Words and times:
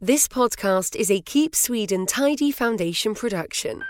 This 0.00 0.28
podcast 0.28 0.94
is 0.94 1.10
a 1.10 1.20
Keep 1.20 1.56
Sweden 1.56 2.06
Tidy 2.06 2.52
Foundation 2.52 3.16
production. 3.16 3.84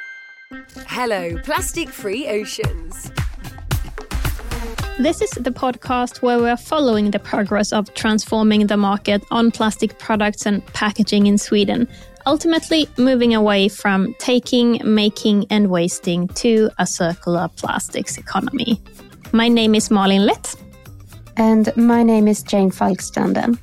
Hello, 0.87 1.37
plastic 1.45 1.91
free 1.91 2.27
oceans. 2.27 3.13
This 4.99 5.21
is 5.21 5.29
the 5.33 5.51
podcast 5.51 6.23
where 6.23 6.39
we 6.39 6.49
are 6.49 6.57
following 6.57 7.11
the 7.11 7.19
progress 7.19 7.75
of 7.75 7.93
transforming 7.93 8.69
the 8.69 8.79
market 8.79 9.23
on 9.31 9.51
plastic 9.51 9.99
products 9.99 10.47
and 10.47 10.65
packaging 10.69 11.27
in 11.27 11.37
Sweden, 11.37 11.87
ultimately 12.25 12.89
moving 12.97 13.35
away 13.35 13.69
from 13.69 14.15
taking, 14.19 14.81
making, 14.83 15.45
and 15.51 15.69
wasting 15.69 16.27
to 16.29 16.71
a 16.79 16.87
circular 16.87 17.51
plastics 17.57 18.17
economy. 18.17 18.81
My 19.33 19.49
name 19.49 19.75
is 19.75 19.91
Malin 19.91 20.25
Lett. 20.25 20.55
And 21.37 21.71
my 21.77 22.03
name 22.03 22.27
is 22.27 22.43
Jane 22.43 22.71
Falkstranden. 22.71 23.59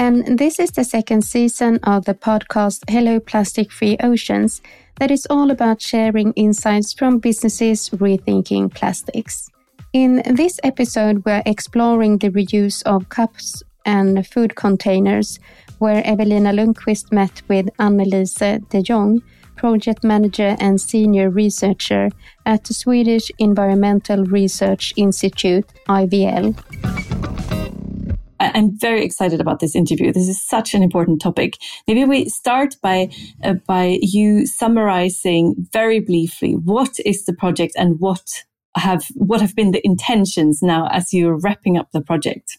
And 0.00 0.38
this 0.38 0.58
is 0.58 0.70
the 0.70 0.82
second 0.82 1.24
season 1.24 1.78
of 1.82 2.06
the 2.06 2.14
podcast 2.14 2.88
Hello 2.88 3.20
Plastic 3.20 3.70
Free 3.70 3.98
Oceans, 4.02 4.62
that 4.98 5.10
is 5.10 5.26
all 5.28 5.50
about 5.50 5.82
sharing 5.82 6.32
insights 6.32 6.94
from 6.94 7.18
businesses 7.18 7.90
rethinking 7.90 8.72
plastics. 8.72 9.50
In 9.92 10.22
this 10.24 10.58
episode, 10.64 11.22
we're 11.26 11.42
exploring 11.44 12.16
the 12.16 12.30
reuse 12.30 12.82
of 12.84 13.10
cups 13.10 13.62
and 13.84 14.26
food 14.26 14.56
containers, 14.56 15.38
where 15.80 16.02
Evelina 16.06 16.54
Lundqvist 16.54 17.12
met 17.12 17.42
with 17.48 17.68
Annelise 17.78 18.58
de 18.70 18.82
Jong, 18.82 19.22
project 19.56 20.02
manager 20.02 20.56
and 20.60 20.80
senior 20.80 21.28
researcher 21.28 22.08
at 22.46 22.64
the 22.64 22.72
Swedish 22.72 23.30
Environmental 23.38 24.24
Research 24.24 24.94
Institute, 24.96 25.70
IVL. 25.90 26.56
I'm 28.40 28.76
very 28.78 29.04
excited 29.04 29.40
about 29.40 29.60
this 29.60 29.76
interview. 29.76 30.12
This 30.12 30.28
is 30.28 30.42
such 30.42 30.74
an 30.74 30.82
important 30.82 31.20
topic. 31.20 31.58
Maybe 31.86 32.04
we 32.04 32.28
start 32.28 32.76
by 32.82 33.10
uh, 33.44 33.54
by 33.66 33.98
you 34.00 34.46
summarizing 34.46 35.54
very 35.72 36.00
briefly 36.00 36.54
what 36.54 36.98
is 37.04 37.26
the 37.26 37.34
project 37.34 37.74
and 37.76 38.00
what 38.00 38.44
have 38.76 39.04
what 39.14 39.40
have 39.40 39.54
been 39.54 39.72
the 39.72 39.84
intentions 39.84 40.62
now 40.62 40.88
as 40.90 41.12
you're 41.12 41.38
wrapping 41.38 41.76
up 41.76 41.88
the 41.92 42.00
project. 42.00 42.58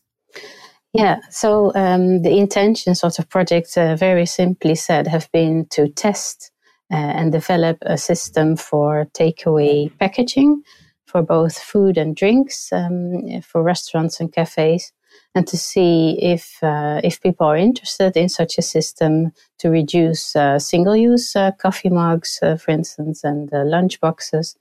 Yeah, 0.94 1.20
so 1.30 1.72
um, 1.74 2.22
the 2.22 2.38
intentions 2.38 3.04
of 3.04 3.16
the 3.16 3.26
project, 3.26 3.78
uh, 3.78 3.96
very 3.96 4.26
simply 4.26 4.76
said, 4.76 5.08
have 5.08 5.32
been 5.32 5.66
to 5.70 5.88
test 5.88 6.52
uh, 6.92 6.96
and 6.96 7.32
develop 7.32 7.78
a 7.84 7.98
system 7.98 8.58
for 8.58 9.08
takeaway 9.18 9.90
packaging 10.00 10.64
for 11.06 11.22
both 11.22 11.58
food 11.58 11.98
and 11.98 12.14
drinks 12.16 12.74
um, 12.74 13.42
for 13.42 13.64
restaurants 13.64 14.20
and 14.20 14.34
cafes 14.34 14.92
and 15.34 15.48
to 15.48 15.58
see 15.58 16.18
if 16.22 16.62
uh, 16.62 17.00
if 17.04 17.22
people 17.22 17.48
are 17.48 17.58
interested 17.58 18.18
in 18.18 18.30
such 18.30 18.58
a 18.58 18.62
system 18.62 19.32
to 19.60 19.70
reduce 19.70 20.36
uh, 20.36 20.60
single-use 20.60 21.36
uh, 21.36 21.52
coffee 21.52 21.90
mugs, 21.90 22.40
uh, 22.42 22.58
for 22.58 22.72
instance, 22.72 23.24
and 23.24 23.54
uh, 23.54 23.64
lunch 23.66 24.00
boxes, 24.02 24.58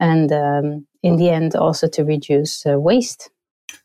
and 0.00 0.32
um, 0.32 0.86
in 1.02 1.16
the 1.16 1.30
end 1.30 1.54
also 1.54 1.86
to 1.88 2.04
reduce 2.04 2.64
uh, 2.66 2.78
waste. 2.80 3.30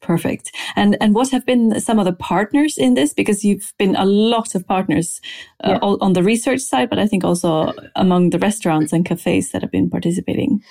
Perfect. 0.02 0.52
And 0.76 0.98
and 1.02 1.14
what 1.14 1.30
have 1.32 1.46
been 1.46 1.80
some 1.80 2.00
of 2.00 2.06
the 2.06 2.14
partners 2.14 2.78
in 2.78 2.94
this? 2.94 3.14
Because 3.14 3.44
you've 3.44 3.74
been 3.78 3.96
a 3.96 4.06
lot 4.06 4.56
of 4.56 4.66
partners 4.66 5.22
yeah. 5.64 5.78
on 5.82 6.14
the 6.14 6.24
research 6.24 6.62
side, 6.62 6.90
but 6.90 7.00
I 7.00 7.08
think 7.08 7.24
also 7.24 7.74
among 7.96 8.30
the 8.30 8.40
restaurants 8.40 8.94
and 8.94 9.06
cafes 9.06 9.52
that 9.52 9.62
have 9.62 9.72
been 9.72 9.90
participating. 9.90 10.62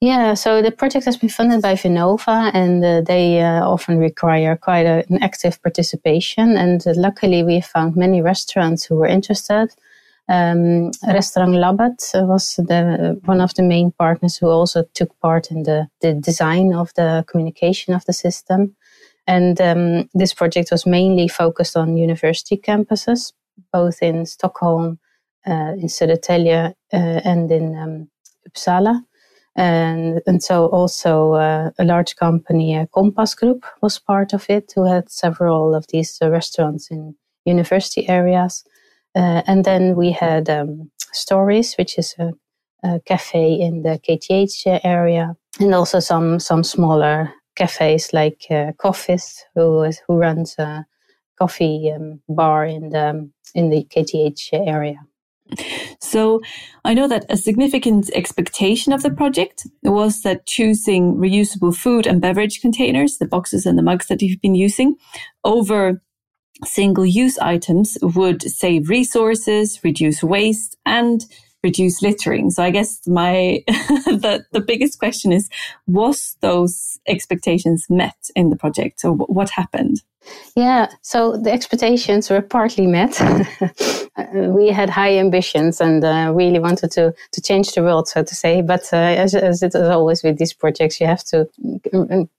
Yeah, 0.00 0.34
so 0.34 0.62
the 0.62 0.70
project 0.70 1.06
has 1.06 1.16
been 1.16 1.28
funded 1.28 1.60
by 1.60 1.74
Vinnova, 1.74 2.52
and 2.54 2.84
uh, 2.84 3.00
they 3.00 3.40
uh, 3.40 3.68
often 3.68 3.98
require 3.98 4.56
quite 4.56 4.86
a, 4.86 5.04
an 5.08 5.20
active 5.22 5.60
participation. 5.60 6.56
And 6.56 6.86
uh, 6.86 6.92
luckily, 6.94 7.42
we 7.42 7.60
found 7.60 7.96
many 7.96 8.22
restaurants 8.22 8.84
who 8.84 8.94
were 8.94 9.08
interested. 9.08 9.74
Um, 10.28 10.90
Restaurant 11.06 11.54
Labbet 11.54 11.98
was 12.26 12.56
the 12.56 13.18
one 13.24 13.40
of 13.40 13.54
the 13.54 13.62
main 13.62 13.92
partners 13.92 14.36
who 14.36 14.48
also 14.48 14.84
took 14.94 15.18
part 15.20 15.50
in 15.50 15.62
the, 15.62 15.88
the 16.00 16.14
design 16.14 16.74
of 16.74 16.92
the 16.94 17.24
communication 17.26 17.94
of 17.94 18.04
the 18.04 18.12
system. 18.12 18.76
And 19.26 19.60
um, 19.60 20.08
this 20.14 20.34
project 20.34 20.70
was 20.70 20.86
mainly 20.86 21.28
focused 21.28 21.76
on 21.76 21.96
university 21.96 22.56
campuses, 22.56 23.32
both 23.72 24.02
in 24.02 24.26
Stockholm, 24.26 24.98
uh, 25.46 25.74
in 25.78 25.88
Södertälje, 25.88 26.74
uh, 26.92 27.20
and 27.24 27.50
in 27.50 27.76
um, 27.76 28.10
Uppsala 28.48 29.02
and 29.58 30.22
and 30.26 30.40
so 30.42 30.66
also 30.66 31.32
uh, 31.32 31.70
a 31.78 31.84
large 31.84 32.14
company, 32.16 32.86
Compass 32.92 33.34
Group, 33.34 33.66
was 33.82 33.98
part 33.98 34.32
of 34.32 34.46
it, 34.48 34.72
who 34.74 34.84
had 34.84 35.10
several 35.10 35.74
of 35.74 35.86
these 35.88 36.16
restaurants 36.22 36.90
in 36.90 37.16
university 37.44 38.08
areas, 38.08 38.64
uh, 39.18 39.42
and 39.46 39.64
then 39.64 39.96
we 39.96 40.12
had 40.12 40.48
um, 40.48 40.90
Stories, 41.12 41.74
which 41.74 41.98
is 41.98 42.14
a, 42.18 42.32
a, 42.84 43.00
cafe 43.00 43.54
in 43.54 43.82
the 43.82 43.98
KTH 44.06 44.80
area, 44.84 45.34
and 45.58 45.74
also 45.74 45.98
some 46.00 46.38
some 46.38 46.62
smaller 46.62 47.32
cafes 47.56 48.12
like 48.12 48.46
uh, 48.50 48.72
Coffees, 48.78 49.44
who 49.54 49.90
who 50.06 50.18
runs 50.18 50.54
a 50.58 50.86
coffee 51.38 51.92
um, 51.94 52.20
bar 52.28 52.64
in 52.64 52.90
the 52.90 53.28
in 53.54 53.70
the 53.70 53.84
KTH 53.84 54.52
area. 54.52 54.98
So 56.00 56.40
I 56.84 56.94
know 56.94 57.08
that 57.08 57.24
a 57.30 57.36
significant 57.36 58.10
expectation 58.14 58.92
of 58.92 59.02
the 59.02 59.10
project 59.10 59.66
was 59.82 60.22
that 60.22 60.46
choosing 60.46 61.14
reusable 61.16 61.74
food 61.74 62.06
and 62.06 62.20
beverage 62.20 62.60
containers, 62.60 63.16
the 63.16 63.26
boxes 63.26 63.66
and 63.66 63.78
the 63.78 63.82
mugs 63.82 64.06
that 64.08 64.22
you've 64.22 64.40
been 64.40 64.54
using, 64.54 64.96
over 65.44 66.02
single 66.64 67.06
use 67.06 67.38
items 67.38 67.98
would 68.02 68.42
save 68.42 68.88
resources, 68.88 69.80
reduce 69.84 70.22
waste, 70.22 70.76
and 70.84 71.24
reduce 71.62 72.02
littering. 72.02 72.50
So 72.50 72.62
I 72.62 72.70
guess 72.70 73.00
my 73.06 73.62
the 73.66 74.44
the 74.52 74.60
biggest 74.60 74.98
question 74.98 75.32
is 75.32 75.48
was 75.86 76.36
those 76.40 76.98
expectations 77.06 77.86
met 77.88 78.16
in 78.34 78.50
the 78.50 78.56
project? 78.56 79.00
So 79.00 79.14
what 79.14 79.50
happened? 79.50 80.02
Yeah, 80.56 80.88
so 81.00 81.36
the 81.36 81.52
expectations 81.52 82.28
were 82.28 82.42
partly 82.42 82.86
met. 82.86 83.18
we 84.34 84.68
had 84.68 84.90
high 84.90 85.16
ambitions 85.16 85.80
and 85.80 86.04
uh, 86.04 86.32
really 86.34 86.58
wanted 86.58 86.90
to 86.92 87.14
to 87.32 87.40
change 87.40 87.72
the 87.72 87.82
world, 87.82 88.08
so 88.08 88.22
to 88.22 88.34
say. 88.34 88.60
But 88.60 88.92
uh, 88.92 88.96
as, 88.96 89.34
as 89.34 89.62
it 89.62 89.74
is 89.74 89.88
always 89.88 90.22
with 90.22 90.38
these 90.38 90.52
projects, 90.52 91.00
you 91.00 91.06
have 91.06 91.24
to 91.24 91.48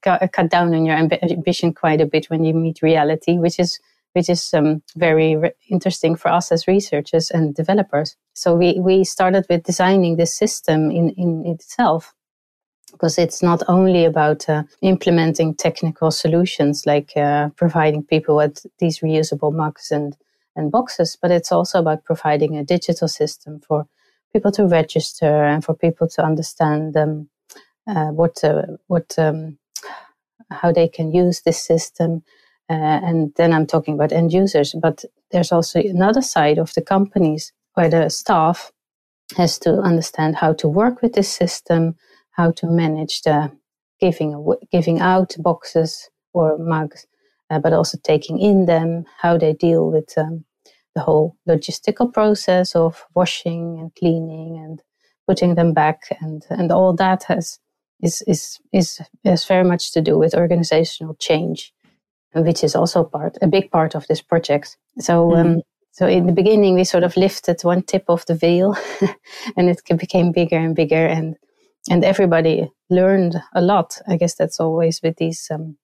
cut 0.02 0.50
down 0.50 0.74
on 0.74 0.84
your 0.84 0.96
ambition 0.96 1.72
quite 1.72 2.00
a 2.00 2.06
bit 2.06 2.30
when 2.30 2.44
you 2.44 2.54
meet 2.54 2.82
reality, 2.82 3.38
which 3.38 3.58
is 3.58 3.80
which 4.12 4.28
is 4.28 4.52
um, 4.54 4.82
very 4.96 5.36
re- 5.36 5.52
interesting 5.68 6.16
for 6.16 6.28
us 6.28 6.50
as 6.52 6.66
researchers 6.66 7.30
and 7.30 7.54
developers. 7.54 8.16
So 8.34 8.54
we, 8.54 8.78
we 8.80 9.04
started 9.04 9.46
with 9.48 9.64
designing 9.64 10.16
this 10.16 10.34
system 10.34 10.90
in, 10.90 11.10
in 11.10 11.46
itself 11.46 12.14
because 12.92 13.18
it's 13.18 13.42
not 13.42 13.62
only 13.68 14.04
about 14.04 14.48
uh, 14.48 14.64
implementing 14.82 15.54
technical 15.54 16.10
solutions 16.10 16.86
like 16.86 17.16
uh, 17.16 17.48
providing 17.50 18.02
people 18.02 18.36
with 18.36 18.66
these 18.78 18.98
reusable 19.00 19.52
mugs 19.52 19.90
and, 19.90 20.16
and 20.56 20.72
boxes, 20.72 21.16
but 21.20 21.30
it's 21.30 21.52
also 21.52 21.78
about 21.78 22.04
providing 22.04 22.56
a 22.56 22.64
digital 22.64 23.08
system 23.08 23.60
for 23.60 23.86
people 24.32 24.52
to 24.52 24.66
register 24.66 25.44
and 25.44 25.64
for 25.64 25.74
people 25.74 26.08
to 26.08 26.22
understand 26.24 26.96
um, 26.96 27.28
uh, 27.86 28.06
what 28.06 28.42
uh, 28.44 28.62
what 28.86 29.14
um, 29.18 29.58
how 30.50 30.72
they 30.72 30.88
can 30.88 31.12
use 31.12 31.42
this 31.42 31.62
system 31.62 32.22
uh, 32.70 33.00
and 33.02 33.32
then 33.36 33.52
I'm 33.52 33.66
talking 33.66 33.94
about 33.94 34.12
end 34.12 34.32
users. 34.32 34.74
But 34.80 35.04
there's 35.32 35.50
also 35.50 35.80
another 35.80 36.22
side 36.22 36.58
of 36.58 36.72
the 36.74 36.82
companies 36.82 37.52
where 37.74 37.90
the 37.90 38.08
staff 38.08 38.70
has 39.36 39.58
to 39.60 39.80
understand 39.80 40.36
how 40.36 40.52
to 40.54 40.68
work 40.68 41.02
with 41.02 41.14
this 41.14 41.28
system, 41.28 41.96
how 42.30 42.52
to 42.52 42.66
manage 42.68 43.22
the 43.22 43.50
giving 44.00 44.54
giving 44.70 45.00
out 45.00 45.34
boxes 45.38 46.08
or 46.32 46.58
mugs, 46.58 47.06
uh, 47.50 47.58
but 47.58 47.72
also 47.72 47.98
taking 48.02 48.38
in 48.38 48.66
them, 48.66 49.04
how 49.20 49.36
they 49.36 49.52
deal 49.52 49.90
with 49.90 50.16
um, 50.16 50.44
the 50.94 51.00
whole 51.00 51.36
logistical 51.48 52.12
process 52.12 52.76
of 52.76 53.04
washing 53.14 53.78
and 53.80 53.94
cleaning 53.96 54.56
and 54.64 54.82
putting 55.26 55.56
them 55.56 55.74
back, 55.74 56.02
and 56.20 56.46
and 56.50 56.70
all 56.70 56.94
that 56.94 57.24
has 57.24 57.58
is 58.00 58.22
is 58.28 58.60
is 58.72 59.00
has 59.24 59.44
very 59.44 59.64
much 59.64 59.92
to 59.92 60.00
do 60.00 60.16
with 60.16 60.34
organizational 60.34 61.14
change 61.14 61.72
which 62.34 62.62
is 62.64 62.76
also 62.76 63.04
part 63.04 63.36
a 63.42 63.46
big 63.46 63.70
part 63.70 63.94
of 63.94 64.06
this 64.06 64.22
project. 64.22 64.76
So 64.98 65.34
um, 65.34 65.46
mm-hmm. 65.46 65.56
um, 65.56 65.62
so 65.92 66.06
in 66.06 66.26
the 66.26 66.32
beginning 66.32 66.74
we 66.74 66.84
sort 66.84 67.04
of 67.04 67.16
lifted 67.16 67.62
one 67.62 67.82
tip 67.82 68.04
of 68.08 68.24
the 68.26 68.34
veil, 68.34 68.76
and 69.56 69.68
it 69.68 69.82
became 69.98 70.32
bigger 70.32 70.56
and 70.56 70.74
bigger, 70.74 71.06
and 71.06 71.36
and 71.90 72.04
everybody 72.04 72.70
learned 72.88 73.42
a 73.54 73.60
lot. 73.60 74.00
I 74.08 74.16
guess 74.16 74.34
that's 74.34 74.60
always 74.60 75.00
with 75.02 75.16
these 75.16 75.48
um, 75.50 75.76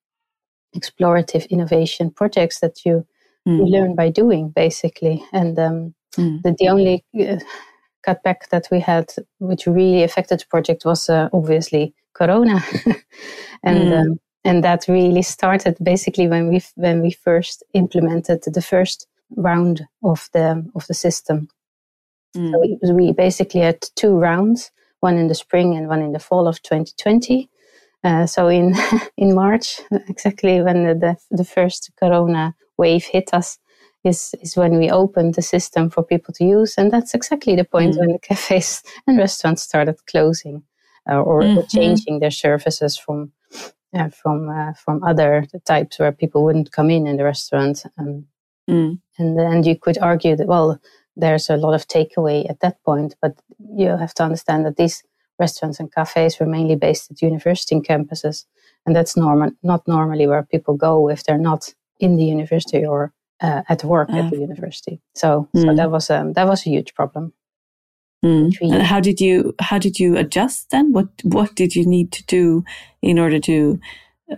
explorative 0.75 1.49
innovation 1.49 2.11
projects 2.11 2.59
that 2.61 2.85
you 2.85 3.05
mm. 3.47 3.57
you 3.57 3.65
learn 3.65 3.95
by 3.95 4.09
doing 4.09 4.49
basically, 4.49 5.23
and 5.33 5.59
um, 5.59 5.93
mm. 6.15 6.41
the, 6.43 6.55
the 6.57 6.69
only 6.69 7.03
uh, 7.19 7.39
cutback 8.07 8.47
that 8.51 8.67
we 8.71 8.79
had, 8.79 9.13
which 9.39 9.67
really 9.67 10.03
affected 10.03 10.39
the 10.39 10.45
project, 10.49 10.85
was 10.85 11.09
uh, 11.09 11.29
obviously 11.33 11.93
Corona, 12.13 12.63
and. 13.63 13.89
Mm. 13.89 13.99
Um, 13.99 14.19
and 14.43 14.63
that 14.63 14.87
really 14.87 15.21
started 15.21 15.77
basically 15.81 16.27
when 16.27 16.47
we 16.49 16.61
when 16.75 17.01
we 17.01 17.11
first 17.11 17.63
implemented 17.73 18.43
the 18.45 18.61
first 18.61 19.07
round 19.35 19.87
of 20.03 20.29
the 20.33 20.65
of 20.75 20.87
the 20.87 20.93
system. 20.93 21.47
Mm. 22.35 22.51
So 22.51 22.59
we, 22.59 22.93
we 22.93 23.13
basically 23.13 23.61
had 23.61 23.81
two 23.95 24.17
rounds, 24.17 24.71
one 24.99 25.17
in 25.17 25.27
the 25.27 25.35
spring 25.35 25.75
and 25.75 25.87
one 25.87 26.01
in 26.01 26.11
the 26.11 26.19
fall 26.19 26.47
of 26.47 26.61
2020. 26.61 27.49
Uh, 28.03 28.25
so 28.25 28.47
in 28.47 28.75
in 29.17 29.35
March, 29.35 29.81
exactly 30.07 30.61
when 30.61 30.83
the, 30.85 30.93
the, 30.93 31.37
the 31.37 31.45
first 31.45 31.91
Corona 31.99 32.55
wave 32.77 33.05
hit 33.05 33.33
us, 33.33 33.59
is 34.03 34.35
is 34.41 34.55
when 34.55 34.77
we 34.77 34.89
opened 34.89 35.35
the 35.35 35.41
system 35.41 35.89
for 35.89 36.03
people 36.03 36.33
to 36.35 36.45
use, 36.45 36.75
and 36.77 36.91
that's 36.91 37.13
exactly 37.13 37.55
the 37.55 37.63
point 37.65 37.95
mm. 37.95 37.99
when 37.99 38.11
the 38.13 38.19
cafes 38.29 38.83
and 39.07 39.17
restaurants 39.17 39.63
started 39.63 39.95
closing 40.05 40.63
uh, 41.09 41.21
or, 41.21 41.41
mm-hmm. 41.41 41.59
or, 41.59 41.63
changing 41.63 42.19
their 42.19 42.31
services 42.31 42.97
from 42.97 43.31
uh, 43.97 44.09
from 44.09 44.49
uh, 44.49 44.73
from 44.73 45.03
other 45.03 45.45
types 45.65 45.99
where 45.99 46.11
people 46.11 46.43
wouldn't 46.43 46.71
come 46.71 46.89
in 46.89 47.07
in 47.07 47.17
the 47.17 47.23
restaurant. 47.23 47.83
Um, 47.97 48.25
mm. 48.69 48.99
And 49.17 49.39
then 49.39 49.63
you 49.63 49.75
could 49.77 49.97
argue 49.97 50.35
that 50.35 50.47
well, 50.47 50.79
there's 51.15 51.49
a 51.49 51.57
lot 51.57 51.73
of 51.73 51.87
takeaway 51.87 52.49
at 52.49 52.59
that 52.59 52.81
point, 52.83 53.15
but 53.21 53.39
you 53.75 53.87
have 53.87 54.13
to 54.15 54.23
understand 54.23 54.65
that 54.65 54.77
these 54.77 55.03
restaurants 55.39 55.79
and 55.79 55.93
cafes 55.93 56.39
were 56.39 56.45
mainly 56.45 56.75
based 56.75 57.11
at 57.11 57.21
university 57.21 57.79
campuses, 57.79 58.45
and 58.85 58.95
that's 58.95 59.17
normal, 59.17 59.51
not 59.63 59.87
normally 59.87 60.27
where 60.27 60.43
people 60.43 60.75
go 60.75 61.09
if 61.09 61.23
they're 61.23 61.37
not 61.37 61.73
in 61.99 62.15
the 62.15 62.25
university 62.25 62.85
or 62.85 63.13
uh, 63.41 63.63
at 63.69 63.83
work 63.83 64.09
at 64.09 64.29
the 64.31 64.37
university. 64.37 64.99
So, 65.15 65.47
mm. 65.55 65.61
so 65.63 65.75
that 65.75 65.91
was 65.91 66.09
um, 66.09 66.33
that 66.33 66.47
was 66.47 66.65
a 66.65 66.69
huge 66.69 66.93
problem. 66.93 67.33
Mm. 68.25 68.51
And 68.61 68.83
how 68.83 68.99
did 68.99 69.21
you 69.21 69.53
how 69.59 69.77
did 69.77 69.99
you 69.99 70.17
adjust 70.17 70.71
then? 70.71 70.91
What 70.91 71.07
what 71.23 71.55
did 71.55 71.75
you 71.75 71.85
need 71.85 72.11
to 72.13 72.25
do 72.25 72.63
in 73.01 73.19
order 73.19 73.39
to 73.39 73.79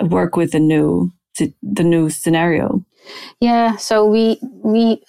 work 0.02 0.36
with 0.36 0.52
the 0.52 0.60
new 0.60 1.14
the 1.38 1.84
new 1.84 2.10
scenario? 2.10 2.84
Yeah, 3.40 3.78
so 3.78 4.06
we 4.06 4.40
we 4.42 5.02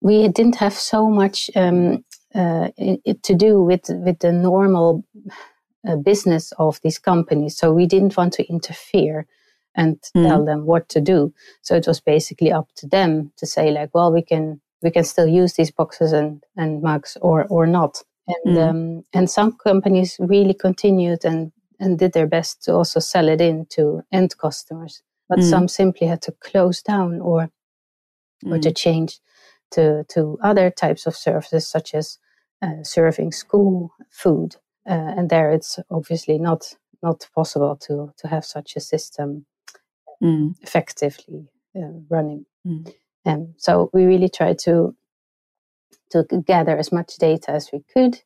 we 0.00 0.28
didn't 0.28 0.56
have 0.56 0.74
so 0.74 1.08
much 1.08 1.50
um, 1.54 2.04
uh, 2.34 2.68
to 3.22 3.34
do 3.34 3.62
with 3.62 3.88
with 3.88 4.18
the 4.18 4.32
normal 4.32 5.04
uh, 5.86 5.96
business 5.96 6.52
of 6.58 6.80
these 6.82 6.98
companies. 6.98 7.56
So 7.56 7.72
we 7.72 7.86
didn't 7.86 8.16
want 8.16 8.32
to 8.34 8.48
interfere 8.48 9.26
and 9.76 10.00
mm. 10.16 10.26
tell 10.26 10.44
them 10.44 10.66
what 10.66 10.88
to 10.88 11.00
do. 11.00 11.32
So 11.62 11.76
it 11.76 11.86
was 11.86 12.00
basically 12.00 12.50
up 12.50 12.68
to 12.76 12.88
them 12.88 13.32
to 13.36 13.46
say 13.46 13.70
like, 13.70 13.94
well, 13.94 14.12
we 14.12 14.22
can 14.22 14.60
we 14.82 14.90
can 14.90 15.04
still 15.04 15.26
use 15.26 15.54
these 15.54 15.70
boxes 15.70 16.12
and 16.12 16.42
and 16.56 16.82
mugs 16.82 17.16
or 17.20 17.46
or 17.48 17.66
not. 17.66 18.02
And 18.28 18.56
mm. 18.56 18.68
um, 18.68 19.04
and 19.12 19.30
some 19.30 19.52
companies 19.52 20.16
really 20.18 20.54
continued 20.54 21.24
and 21.24 21.52
and 21.78 21.98
did 21.98 22.12
their 22.12 22.26
best 22.26 22.62
to 22.64 22.74
also 22.74 23.00
sell 23.00 23.28
it 23.28 23.40
in 23.40 23.66
to 23.70 24.02
end 24.12 24.36
customers. 24.38 25.02
But 25.28 25.40
mm. 25.40 25.50
some 25.50 25.68
simply 25.68 26.06
had 26.06 26.22
to 26.22 26.32
close 26.32 26.82
down 26.82 27.20
or 27.20 27.50
or 28.44 28.58
to 28.58 28.70
mm. 28.70 28.76
change 28.76 29.20
to 29.72 30.04
to 30.08 30.38
other 30.42 30.70
types 30.70 31.06
of 31.06 31.16
services 31.16 31.68
such 31.68 31.94
as 31.94 32.18
uh, 32.62 32.82
serving 32.82 33.32
school 33.32 33.92
food. 34.10 34.56
Uh, 34.88 35.14
and 35.16 35.30
there 35.30 35.50
it's 35.50 35.78
obviously 35.90 36.38
not 36.38 36.74
not 37.02 37.28
possible 37.34 37.76
to 37.76 38.12
to 38.18 38.28
have 38.28 38.44
such 38.44 38.76
a 38.76 38.80
system 38.80 39.46
mm. 40.22 40.54
effectively 40.62 41.48
uh, 41.76 41.92
running. 42.08 42.46
Mm. 42.66 42.92
Um, 43.24 43.54
so 43.58 43.90
we 43.92 44.04
really 44.04 44.28
try 44.28 44.54
to 44.54 44.94
to 46.10 46.24
gather 46.46 46.76
as 46.76 46.92
much 46.92 47.16
data 47.16 47.50
as 47.50 47.70
we 47.72 47.82
could, 47.92 48.20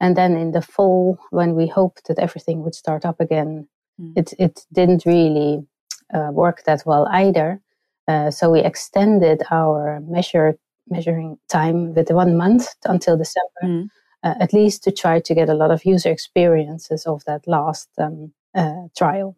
and 0.00 0.16
then 0.16 0.36
in 0.36 0.52
the 0.52 0.62
fall, 0.62 1.18
when 1.30 1.54
we 1.54 1.66
hoped 1.66 2.08
that 2.08 2.18
everything 2.18 2.62
would 2.62 2.74
start 2.74 3.04
up 3.04 3.20
again, 3.20 3.68
mm. 4.00 4.12
it 4.16 4.34
it 4.38 4.66
didn't 4.72 5.06
really 5.06 5.64
uh, 6.12 6.30
work 6.32 6.64
that 6.64 6.82
well 6.84 7.06
either. 7.10 7.60
Uh, 8.08 8.30
so 8.30 8.50
we 8.50 8.60
extended 8.60 9.42
our 9.50 10.00
measure 10.00 10.58
measuring 10.88 11.38
time 11.48 11.94
with 11.94 12.10
one 12.10 12.36
month 12.36 12.66
until 12.84 13.16
December, 13.16 13.62
mm. 13.62 13.88
uh, 14.24 14.34
at 14.40 14.52
least 14.52 14.82
to 14.84 14.90
try 14.90 15.20
to 15.20 15.34
get 15.34 15.48
a 15.48 15.54
lot 15.54 15.70
of 15.70 15.84
user 15.84 16.10
experiences 16.10 17.06
of 17.06 17.24
that 17.24 17.46
last 17.46 17.88
um, 17.98 18.32
uh, 18.54 18.88
trial. 18.96 19.36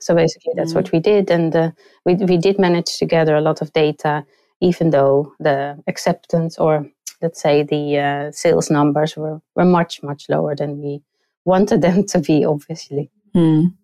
So 0.00 0.14
basically, 0.14 0.52
that's 0.54 0.72
mm. 0.72 0.76
what 0.76 0.92
we 0.92 1.00
did, 1.00 1.30
and 1.30 1.54
uh, 1.56 1.70
we 2.04 2.14
we 2.14 2.36
did 2.36 2.58
manage 2.58 2.98
to 2.98 3.06
gather 3.06 3.34
a 3.34 3.40
lot 3.40 3.60
of 3.60 3.72
data, 3.72 4.24
even 4.60 4.90
though 4.90 5.32
the 5.40 5.82
acceptance 5.88 6.56
or 6.56 6.88
let's 7.22 7.40
say 7.40 7.62
the 7.62 7.98
uh, 7.98 8.32
sales 8.32 8.70
numbers 8.70 9.16
were 9.16 9.40
were 9.54 9.64
much 9.64 10.02
much 10.02 10.26
lower 10.28 10.54
than 10.54 10.80
we 10.80 11.02
wanted 11.44 11.82
them 11.82 12.04
to 12.04 12.20
be, 12.20 12.44
obviously. 12.44 13.10
Mm. 13.34 13.74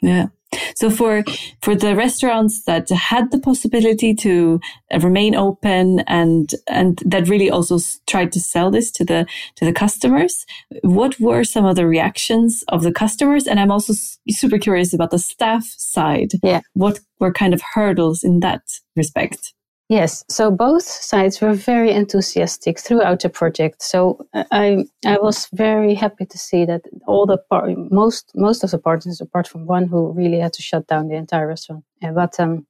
Yeah. 0.00 0.26
So 0.74 0.90
for 0.90 1.24
for 1.62 1.74
the 1.74 1.94
restaurants 1.94 2.64
that 2.64 2.88
had 2.90 3.30
the 3.30 3.38
possibility 3.38 4.14
to 4.16 4.60
uh, 4.92 4.98
remain 4.98 5.34
open 5.34 6.00
and 6.00 6.50
and 6.68 7.00
that 7.06 7.28
really 7.28 7.50
also 7.50 7.78
tried 8.06 8.32
to 8.32 8.40
sell 8.40 8.70
this 8.70 8.90
to 8.92 9.04
the 9.04 9.26
to 9.56 9.64
the 9.64 9.72
customers, 9.72 10.44
what 10.82 11.18
were 11.20 11.44
some 11.44 11.64
of 11.64 11.76
the 11.76 11.86
reactions 11.86 12.64
of 12.68 12.82
the 12.82 12.92
customers? 12.92 13.46
And 13.46 13.58
I'm 13.60 13.70
also 13.70 13.94
super 14.28 14.58
curious 14.58 14.92
about 14.92 15.10
the 15.10 15.18
staff 15.18 15.64
side. 15.64 16.32
Yeah, 16.42 16.60
what 16.74 17.00
were 17.18 17.32
kind 17.32 17.54
of 17.54 17.62
hurdles 17.74 18.22
in 18.22 18.40
that 18.40 18.62
respect? 18.96 19.54
Yes, 19.92 20.24
so 20.26 20.50
both 20.50 20.84
sides 20.84 21.42
were 21.42 21.52
very 21.52 21.90
enthusiastic 21.92 22.80
throughout 22.80 23.20
the 23.20 23.28
project. 23.28 23.82
So 23.82 24.26
uh, 24.32 24.44
I 24.50 24.86
I 25.04 25.18
was 25.18 25.48
very 25.52 25.94
happy 25.94 26.24
to 26.24 26.38
see 26.38 26.64
that 26.64 26.80
all 27.06 27.26
the 27.26 27.36
par- 27.50 27.68
most 27.90 28.32
most 28.34 28.64
of 28.64 28.70
the 28.70 28.78
partners, 28.78 29.20
apart 29.20 29.46
from 29.46 29.66
one 29.66 29.84
who 29.84 30.12
really 30.12 30.38
had 30.38 30.54
to 30.54 30.62
shut 30.62 30.86
down 30.86 31.08
the 31.08 31.16
entire 31.16 31.46
restaurant, 31.46 31.84
yeah, 32.00 32.12
but 32.12 32.40
um, 32.40 32.66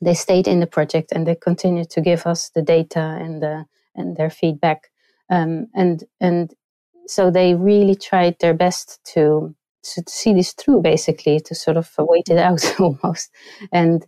they 0.00 0.14
stayed 0.14 0.46
in 0.46 0.60
the 0.60 0.68
project 0.68 1.10
and 1.10 1.26
they 1.26 1.34
continued 1.34 1.90
to 1.90 2.00
give 2.00 2.24
us 2.24 2.50
the 2.50 2.62
data 2.62 3.18
and 3.20 3.42
the 3.42 3.66
and 3.96 4.16
their 4.16 4.30
feedback. 4.30 4.92
Um, 5.28 5.66
and 5.74 6.04
and 6.20 6.54
so 7.08 7.32
they 7.32 7.56
really 7.56 7.96
tried 7.96 8.36
their 8.38 8.54
best 8.54 9.00
to 9.14 9.56
to 9.94 10.02
see 10.06 10.34
this 10.34 10.52
through, 10.52 10.82
basically, 10.82 11.40
to 11.40 11.54
sort 11.54 11.76
of 11.76 11.90
wait 11.98 12.28
it 12.28 12.38
out 12.38 12.62
almost. 12.80 13.30
And 13.72 14.06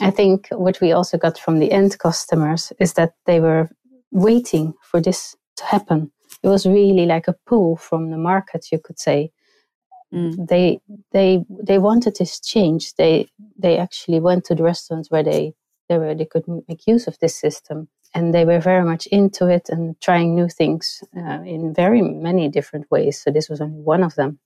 I 0.00 0.10
think 0.10 0.48
what 0.50 0.80
we 0.80 0.92
also 0.92 1.18
got 1.18 1.38
from 1.38 1.58
the 1.58 1.70
end 1.70 1.98
customers 1.98 2.72
is 2.80 2.94
that 2.94 3.12
they 3.26 3.40
were 3.40 3.70
waiting 4.10 4.74
for 4.82 5.00
this 5.00 5.36
to 5.56 5.64
happen. 5.64 6.10
It 6.42 6.48
was 6.48 6.66
really 6.66 7.06
like 7.06 7.28
a 7.28 7.36
pull 7.46 7.76
from 7.76 8.10
the 8.10 8.18
market, 8.18 8.72
you 8.72 8.78
could 8.78 8.98
say. 8.98 9.30
Mm. 10.12 10.48
They 10.48 10.80
they 11.12 11.44
they 11.48 11.78
wanted 11.78 12.16
this 12.16 12.40
change. 12.40 12.94
They 12.94 13.28
they 13.56 13.78
actually 13.78 14.20
went 14.20 14.44
to 14.46 14.54
the 14.54 14.62
restaurants 14.62 15.10
where 15.10 15.22
they 15.22 15.54
they 15.88 15.98
were 15.98 16.14
they 16.14 16.26
could 16.26 16.44
make 16.68 16.86
use 16.86 17.06
of 17.06 17.18
this 17.18 17.36
system, 17.36 17.88
and 18.14 18.34
they 18.34 18.44
were 18.44 18.60
very 18.60 18.84
much 18.84 19.06
into 19.06 19.48
it 19.48 19.68
and 19.68 20.00
trying 20.00 20.34
new 20.34 20.48
things 20.48 21.02
uh, 21.16 21.42
in 21.44 21.74
very 21.74 22.02
many 22.02 22.48
different 22.48 22.90
ways. 22.90 23.22
So 23.22 23.30
this 23.30 23.48
was 23.48 23.60
only 23.60 23.80
one 23.80 24.02
of 24.02 24.14
them 24.14 24.38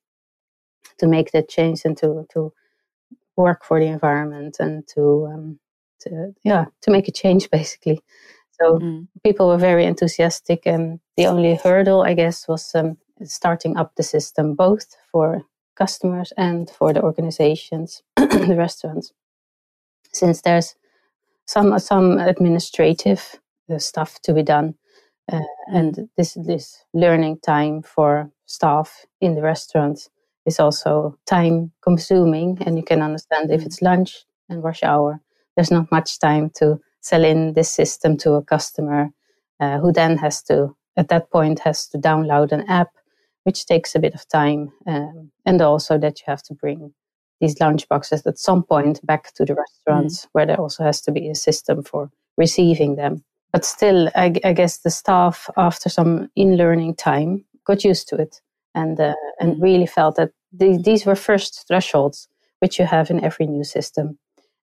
to 0.98 1.06
make 1.06 1.32
that 1.32 1.48
change 1.48 1.82
and 1.84 1.96
to 1.98 2.26
to 2.32 2.52
work 3.38 3.64
for 3.64 3.80
the 3.80 3.86
environment 3.86 4.56
and 4.58 4.86
to, 4.88 5.28
um, 5.32 5.58
to 6.00 6.34
yeah 6.44 6.66
to 6.82 6.90
make 6.90 7.08
a 7.08 7.12
change 7.12 7.50
basically. 7.50 8.02
So 8.60 8.78
mm. 8.78 9.06
people 9.22 9.48
were 9.48 9.58
very 9.58 9.84
enthusiastic, 9.84 10.66
and 10.66 10.98
the 11.16 11.26
only 11.26 11.54
hurdle, 11.54 12.02
I 12.02 12.14
guess, 12.14 12.48
was 12.48 12.74
um, 12.74 12.98
starting 13.22 13.76
up 13.76 13.94
the 13.94 14.02
system 14.02 14.54
both 14.54 14.96
for 15.12 15.42
customers 15.76 16.32
and 16.36 16.68
for 16.68 16.92
the 16.92 17.02
organizations, 17.02 18.02
the 18.16 18.56
restaurants, 18.58 19.12
since 20.12 20.42
there's 20.42 20.74
some 21.46 21.78
some 21.78 22.18
administrative 22.18 23.40
uh, 23.72 23.78
stuff 23.78 24.20
to 24.22 24.34
be 24.34 24.42
done, 24.42 24.74
uh, 25.32 25.48
and 25.72 26.08
this 26.16 26.34
this 26.34 26.84
learning 26.92 27.38
time 27.40 27.82
for 27.82 28.28
staff 28.46 29.06
in 29.20 29.36
the 29.36 29.42
restaurants 29.42 30.10
is 30.46 30.60
also 30.60 31.18
time 31.26 31.70
consuming 31.82 32.58
and 32.64 32.76
you 32.76 32.82
can 32.82 33.02
understand 33.02 33.50
if 33.50 33.62
mm. 33.62 33.66
it's 33.66 33.82
lunch 33.82 34.24
and 34.48 34.62
rush 34.62 34.82
hour 34.82 35.20
there's 35.56 35.70
not 35.70 35.90
much 35.90 36.18
time 36.18 36.50
to 36.54 36.78
sell 37.00 37.24
in 37.24 37.52
this 37.54 37.70
system 37.70 38.16
to 38.16 38.32
a 38.34 38.42
customer 38.42 39.10
uh, 39.60 39.78
who 39.78 39.92
then 39.92 40.16
has 40.16 40.42
to 40.42 40.74
at 40.96 41.08
that 41.08 41.30
point 41.30 41.60
has 41.60 41.86
to 41.86 41.98
download 41.98 42.52
an 42.52 42.62
app 42.68 42.90
which 43.44 43.66
takes 43.66 43.94
a 43.94 43.98
bit 44.00 44.14
of 44.14 44.28
time 44.28 44.70
um, 44.86 45.30
and 45.46 45.60
also 45.62 45.98
that 45.98 46.18
you 46.20 46.24
have 46.26 46.42
to 46.42 46.54
bring 46.54 46.92
these 47.40 47.60
lunch 47.60 47.88
boxes 47.88 48.26
at 48.26 48.38
some 48.38 48.62
point 48.62 49.04
back 49.06 49.32
to 49.34 49.44
the 49.44 49.54
restaurants 49.54 50.24
mm. 50.24 50.28
where 50.32 50.46
there 50.46 50.60
also 50.60 50.82
has 50.84 51.00
to 51.00 51.12
be 51.12 51.28
a 51.28 51.34
system 51.34 51.82
for 51.82 52.10
receiving 52.36 52.96
them 52.96 53.24
but 53.52 53.64
still 53.64 54.08
I, 54.14 54.34
I 54.44 54.52
guess 54.52 54.78
the 54.78 54.90
staff 54.90 55.48
after 55.56 55.88
some 55.88 56.30
in 56.36 56.56
learning 56.56 56.96
time 56.96 57.44
got 57.64 57.84
used 57.84 58.08
to 58.08 58.16
it 58.16 58.40
and 58.74 59.00
uh, 59.00 59.14
and 59.40 59.56
mm. 59.56 59.62
really 59.62 59.86
felt 59.86 60.16
that 60.16 60.30
the, 60.52 60.80
these 60.82 61.04
were 61.06 61.16
first 61.16 61.66
thresholds 61.66 62.28
which 62.60 62.78
you 62.78 62.86
have 62.86 63.10
in 63.10 63.22
every 63.22 63.46
new 63.46 63.64
system. 63.64 64.18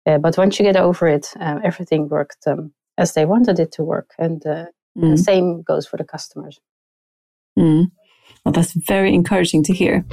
Uh, 0.05 0.17
but 0.17 0.37
once 0.37 0.59
you 0.59 0.65
get 0.65 0.75
over 0.75 1.07
it, 1.07 1.33
um, 1.39 1.61
everything 1.63 2.09
worked 2.09 2.45
um, 2.47 2.73
as 2.97 3.13
they 3.13 3.25
wanted 3.25 3.59
it 3.59 3.71
to 3.71 3.83
work, 3.83 4.11
and 4.19 4.45
uh, 4.45 4.65
mm. 4.97 5.11
the 5.11 5.17
same 5.17 5.61
goes 5.61 5.87
for 5.87 5.97
the 5.97 6.03
customers. 6.03 6.59
Mm. 7.57 7.91
Well, 8.43 8.51
that's 8.51 8.73
very 8.73 9.13
encouraging 9.13 9.63
to 9.63 9.73
hear. 9.73 10.05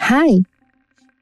Hi, 0.00 0.38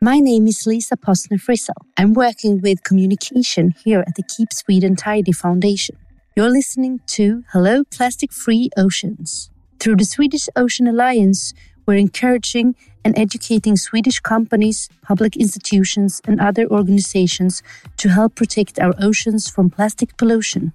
My 0.00 0.20
name 0.20 0.46
is 0.46 0.66
Lisa 0.66 0.96
Postner 0.96 1.38
Frissell. 1.38 1.80
I'm 1.96 2.12
working 2.12 2.60
with 2.60 2.84
communication 2.84 3.74
here 3.84 4.04
at 4.06 4.16
the 4.16 4.22
Keep 4.22 4.52
Sweden 4.52 4.96
Tidy 4.96 5.32
Foundation. 5.32 5.96
You're 6.36 6.50
listening 6.50 7.00
to 7.16 7.44
Hello 7.52 7.84
Plastic 7.84 8.30
Free 8.30 8.68
Oceans. 8.76 9.50
Through 9.84 9.96
the 9.96 10.06
Swedish 10.06 10.48
Ocean 10.56 10.86
Alliance, 10.86 11.52
we're 11.84 11.98
encouraging 11.98 12.74
and 13.04 13.18
educating 13.18 13.76
Swedish 13.76 14.18
companies, 14.18 14.88
public 15.02 15.36
institutions, 15.36 16.22
and 16.26 16.40
other 16.40 16.66
organizations 16.68 17.62
to 17.98 18.08
help 18.08 18.34
protect 18.34 18.78
our 18.78 18.94
oceans 18.98 19.50
from 19.50 19.68
plastic 19.68 20.16
pollution. 20.16 20.72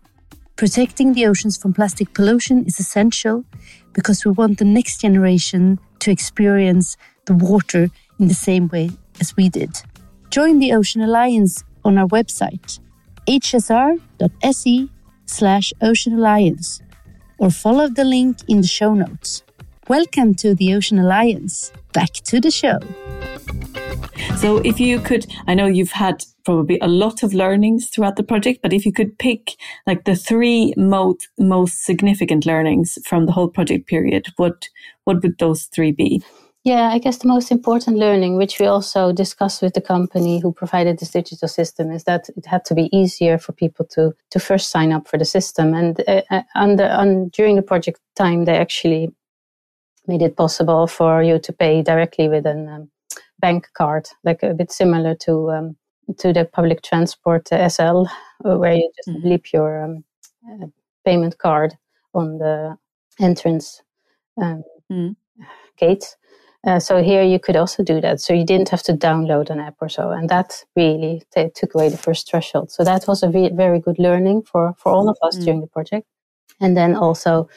Protecting 0.57 1.13
the 1.13 1.25
oceans 1.25 1.57
from 1.57 1.73
plastic 1.73 2.13
pollution 2.13 2.65
is 2.65 2.79
essential 2.79 3.45
because 3.93 4.23
we 4.25 4.31
want 4.31 4.59
the 4.59 4.63
next 4.77 5.01
generation 5.01 5.79
to 6.01 6.11
experience 6.11 6.95
the 7.25 7.33
water 7.33 7.89
in 8.19 8.27
the 8.27 8.35
same 8.35 8.67
way 8.67 8.91
as 9.19 9.35
we 9.35 9.49
did. 9.49 9.71
Join 10.29 10.59
the 10.59 10.71
Ocean 10.73 11.01
Alliance 11.01 11.63
on 11.83 11.97
our 11.97 12.07
website, 12.09 12.77
hsr.se 13.27 14.87
slash 15.25 15.73
Ocean 15.81 16.13
Alliance, 16.13 16.83
or 17.39 17.49
follow 17.49 17.87
the 17.87 18.03
link 18.03 18.37
in 18.47 18.61
the 18.61 18.67
show 18.67 18.93
notes. 18.93 19.43
Welcome 19.87 20.35
to 20.35 20.53
the 20.53 20.75
Ocean 20.75 20.99
Alliance. 20.99 21.71
Back 21.93 22.11
to 22.25 22.39
the 22.39 22.51
show. 22.51 22.77
So, 24.37 24.57
if 24.59 24.79
you 24.79 24.99
could, 24.99 25.25
I 25.47 25.55
know 25.55 25.65
you've 25.65 25.91
had 25.91 26.23
probably 26.45 26.77
a 26.81 26.87
lot 26.87 27.23
of 27.23 27.33
learnings 27.33 27.89
throughout 27.89 28.15
the 28.15 28.23
project, 28.23 28.59
but 28.61 28.73
if 28.73 28.85
you 28.85 28.91
could 28.91 29.17
pick 29.17 29.55
like 29.87 30.05
the 30.05 30.15
three 30.15 30.73
most 30.77 31.27
most 31.39 31.83
significant 31.83 32.45
learnings 32.45 32.97
from 33.05 33.25
the 33.25 33.31
whole 33.31 33.47
project 33.47 33.87
period, 33.87 34.27
what 34.35 34.69
what 35.05 35.23
would 35.23 35.39
those 35.39 35.63
three 35.65 35.91
be? 35.91 36.21
Yeah, 36.65 36.89
I 36.89 36.99
guess 36.99 37.19
the 37.19 37.27
most 37.27 37.51
important 37.51 37.97
learning, 37.97 38.35
which 38.35 38.59
we 38.59 38.65
also 38.65 39.13
discussed 39.13 39.61
with 39.61 39.73
the 39.73 39.81
company 39.81 40.39
who 40.39 40.51
provided 40.51 40.99
this 40.99 41.11
digital 41.11 41.47
system, 41.47 41.89
is 41.89 42.03
that 42.03 42.27
it 42.35 42.45
had 42.45 42.65
to 42.65 42.75
be 42.75 42.89
easier 42.95 43.37
for 43.37 43.53
people 43.53 43.85
to 43.91 44.13
to 44.31 44.39
first 44.39 44.69
sign 44.69 44.91
up 44.91 45.07
for 45.07 45.17
the 45.17 45.25
system. 45.25 45.73
And 45.73 46.03
uh, 46.05 46.21
uh 46.29 46.41
under, 46.55 46.89
on, 46.89 47.29
during 47.29 47.55
the 47.55 47.61
project 47.61 48.01
time, 48.15 48.43
they 48.43 48.57
actually 48.57 49.09
made 50.05 50.21
it 50.21 50.35
possible 50.35 50.87
for 50.87 51.23
you 51.23 51.39
to 51.39 51.53
pay 51.53 51.81
directly 51.81 52.27
with 52.27 52.45
a 52.45 52.51
um, 52.51 52.91
bank 53.39 53.69
card, 53.73 54.09
like 54.25 54.43
a 54.43 54.53
bit 54.53 54.71
similar 54.71 55.15
to 55.15 55.51
um, 55.51 55.77
to 56.17 56.33
the 56.33 56.43
public 56.43 56.81
transport 56.81 57.49
uh, 57.53 57.69
SL, 57.69 58.03
uh, 58.43 58.57
where 58.57 58.73
you 58.73 58.91
just 58.97 59.17
mm-hmm. 59.17 59.29
leap 59.29 59.53
your 59.53 59.83
um, 59.83 60.03
uh, 60.51 60.67
payment 61.05 61.37
card 61.37 61.77
on 62.13 62.37
the 62.37 62.77
entrance 63.19 63.81
um, 64.41 64.63
mm. 64.91 65.15
gate 65.77 66.17
uh, 66.67 66.79
so 66.79 67.01
here 67.01 67.23
you 67.23 67.39
could 67.39 67.55
also 67.55 67.83
do 67.83 68.01
that. 68.01 68.19
So 68.19 68.33
you 68.33 68.45
didn't 68.45 68.69
have 68.69 68.83
to 68.83 68.93
download 68.93 69.49
an 69.49 69.59
app 69.59 69.75
or 69.79 69.87
so, 69.87 70.11
and 70.11 70.29
that 70.29 70.65
really 70.75 71.23
t- 71.33 71.49
took 71.55 71.73
away 71.73 71.89
the 71.89 71.97
first 71.97 72.29
threshold. 72.29 72.71
So 72.71 72.83
that 72.83 73.07
was 73.07 73.23
a 73.23 73.29
ve- 73.29 73.51
very 73.53 73.79
good 73.79 73.97
learning 73.97 74.43
for 74.43 74.73
for 74.77 74.91
all 74.91 75.09
of 75.09 75.17
us 75.21 75.37
mm. 75.37 75.45
during 75.45 75.61
the 75.61 75.67
project. 75.67 76.05
And 76.59 76.75
then 76.75 76.95
also 76.95 77.47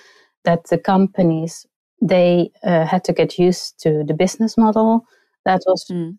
that 0.45 0.69
the 0.69 0.79
companies 0.79 1.67
they 2.01 2.51
uh, 2.65 2.85
had 2.85 3.05
to 3.05 3.13
get 3.13 3.39
used 3.39 3.81
to 3.81 4.05
the 4.05 4.15
business 4.15 4.57
model 4.57 5.05
that 5.45 5.63
was 5.67 5.85
mm. 5.91 6.17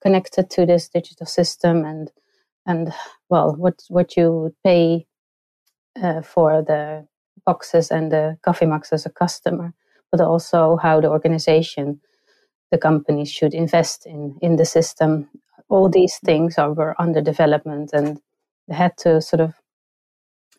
connected 0.00 0.50
to 0.50 0.66
this 0.66 0.88
digital 0.88 1.26
system 1.26 1.84
and 1.84 2.10
and 2.66 2.92
well 3.28 3.54
what 3.56 3.82
what 3.88 4.16
you 4.16 4.30
would 4.32 4.54
pay 4.64 5.06
uh, 6.02 6.22
for 6.22 6.62
the 6.62 7.06
boxes 7.44 7.90
and 7.90 8.12
the 8.12 8.36
coffee 8.42 8.66
mugs 8.66 8.92
as 8.92 9.06
a 9.06 9.10
customer 9.10 9.74
but 10.10 10.20
also 10.20 10.76
how 10.76 11.00
the 11.00 11.08
organization 11.08 12.00
the 12.72 12.78
companies 12.78 13.30
should 13.30 13.54
invest 13.54 14.06
in 14.06 14.36
in 14.40 14.56
the 14.56 14.64
system. 14.64 15.28
All 15.68 15.88
these 15.88 16.18
things 16.24 16.58
are 16.58 16.72
were 16.72 17.00
under 17.00 17.20
development, 17.20 17.92
and 17.92 18.20
they 18.66 18.74
had 18.74 18.96
to 18.98 19.20
sort 19.20 19.40
of 19.40 19.54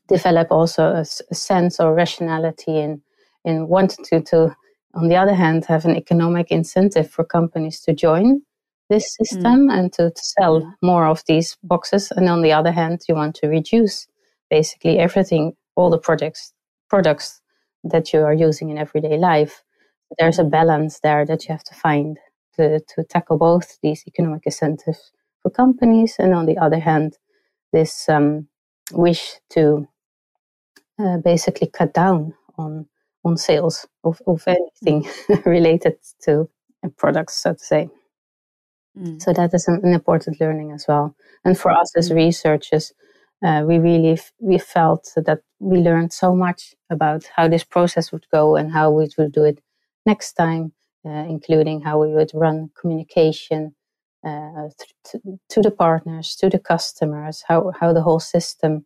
develop 0.08 0.48
also 0.52 0.84
a, 0.84 1.06
a 1.32 1.36
sense 1.36 1.80
or 1.80 1.94
rationality 1.94 2.80
in 2.80 3.02
in 3.46 3.68
wanting 3.68 4.06
to, 4.06 4.22
to, 4.22 4.56
on 4.94 5.10
the 5.10 5.18
other 5.18 5.34
hand, 5.34 5.66
have 5.66 5.86
an 5.86 5.98
economic 5.98 6.50
incentive 6.52 7.10
for 7.10 7.26
companies 7.26 7.82
to 7.82 7.94
join 7.94 8.42
this 8.90 9.16
system 9.18 9.68
mm. 9.68 9.74
and 9.74 9.92
to, 9.94 10.12
to 10.12 10.22
sell 10.24 10.62
mm. 10.62 10.72
more 10.82 11.08
of 11.08 11.24
these 11.28 11.58
boxes. 11.64 12.12
And 12.12 12.30
on 12.30 12.42
the 12.42 12.54
other 12.54 12.72
hand, 12.72 13.02
you 13.10 13.16
want 13.16 13.36
to 13.36 13.48
reduce 13.48 14.08
basically 14.50 15.00
everything, 15.00 15.54
all 15.76 15.90
the 15.90 15.98
projects 15.98 16.54
products 16.90 17.42
that 17.84 18.14
you 18.14 18.20
are 18.20 18.34
using 18.34 18.70
in 18.70 18.78
everyday 18.78 19.18
life 19.18 19.63
there's 20.18 20.40
a 20.40 20.44
balance 20.44 21.00
there 21.00 21.26
that 21.26 21.44
you 21.44 21.52
have 21.52 21.64
to 21.64 21.76
find 21.76 22.18
to, 22.56 22.80
to 22.80 23.04
tackle 23.04 23.38
both 23.38 23.78
these 23.82 24.04
economic 24.08 24.44
incentives 24.46 25.12
for 25.42 25.50
companies 25.50 26.16
and 26.20 26.34
on 26.34 26.46
the 26.46 26.58
other 26.58 26.80
hand 26.80 27.18
this 27.72 28.08
um, 28.10 28.48
wish 28.92 29.40
to 29.50 29.88
uh, 31.00 31.18
basically 31.18 31.68
cut 31.68 31.94
down 31.94 32.34
on 32.58 32.88
on 33.26 33.38
sales 33.38 33.88
of, 34.04 34.22
of 34.28 34.44
anything 34.48 35.08
related 35.46 35.96
to 36.22 36.50
products 36.98 37.42
so 37.42 37.54
to 37.54 37.60
say 37.60 37.90
mm. 38.98 39.22
so 39.22 39.32
that 39.34 39.54
is 39.54 39.68
an, 39.68 39.80
an, 39.84 39.94
important 39.94 40.40
learning 40.42 40.72
as 40.72 40.86
well 40.88 41.16
and 41.46 41.58
for 41.58 41.72
us 41.72 41.96
as 41.96 42.10
mm. 42.10 42.16
researchers 42.16 42.94
uh, 43.44 43.64
we 43.66 43.78
really 43.78 44.12
f- 44.12 44.34
we 44.40 44.58
felt 44.58 45.12
that 45.16 45.40
we 45.60 45.80
learned 45.80 46.14
so 46.14 46.36
much 46.36 46.76
about 46.90 47.24
how 47.36 47.48
this 47.48 47.64
process 47.64 48.12
would 48.12 48.26
go 48.32 48.56
and 48.56 48.72
how 48.72 48.92
we 48.92 49.10
would 49.18 49.32
do 49.32 49.44
it 49.44 49.62
next 50.06 50.34
time, 50.34 50.74
uh, 51.06 51.26
including 51.30 51.82
how 51.82 52.00
we 52.00 52.14
would 52.14 52.32
run 52.34 52.70
communication 52.80 53.76
uh, 54.26 54.70
to, 55.04 55.20
to, 55.50 55.62
the 55.62 55.72
partners, 55.72 56.36
to 56.38 56.50
the 56.50 56.60
customers, 56.60 57.44
how, 57.48 57.72
how 57.80 57.92
the 57.92 58.02
whole 58.02 58.20
system, 58.20 58.86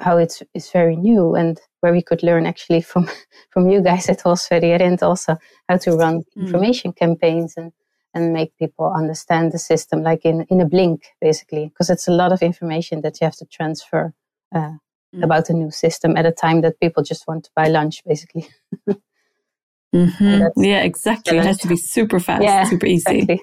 how 0.00 0.16
it's, 0.16 0.42
it's 0.54 0.72
very 0.72 0.96
new 0.96 1.34
and 1.36 1.60
where 1.80 1.92
we 1.92 2.02
could 2.02 2.22
learn 2.22 2.46
actually 2.46 2.80
from, 2.80 3.08
from 3.50 3.68
you 3.68 3.80
guys 3.80 4.08
at 4.08 4.20
Håll 4.20 4.36
Sverige 4.36 4.80
Rent 4.80 5.02
also 5.02 5.36
how 5.68 5.76
to 5.76 5.92
run 5.92 6.20
mm. 6.20 6.24
information 6.42 6.92
campaigns 6.92 7.54
and, 7.56 7.72
and 8.14 8.32
make 8.32 8.56
people 8.58 8.92
understand 8.92 9.52
the 9.52 9.58
system 9.58 10.02
like 10.02 10.24
in, 10.24 10.44
in 10.50 10.60
a 10.60 10.66
blink 10.66 11.06
basically 11.20 11.66
because 11.66 11.88
it's 11.88 12.08
a 12.08 12.12
lot 12.12 12.32
of 12.32 12.42
information 12.42 13.02
that 13.02 13.20
you 13.20 13.26
have 13.26 13.36
to 13.36 13.46
transfer 13.46 14.12
uh, 14.54 14.72
mm. 15.14 15.22
about 15.22 15.50
a 15.50 15.52
new 15.52 15.70
system 15.70 16.16
at 16.16 16.26
a 16.26 16.32
time 16.32 16.62
that 16.62 16.80
people 16.80 17.04
just 17.04 17.28
want 17.28 17.44
to 17.44 17.50
buy 17.54 17.68
lunch 17.68 18.02
basically 18.04 18.48
Mm-hmm. 19.94 20.62
Yeah, 20.62 20.82
exactly. 20.82 21.38
It 21.38 21.44
has 21.44 21.58
to 21.58 21.68
be 21.68 21.76
super 21.76 22.20
fast, 22.20 22.42
yeah, 22.42 22.64
super 22.64 22.86
easy. 22.86 23.20
Exactly. 23.20 23.42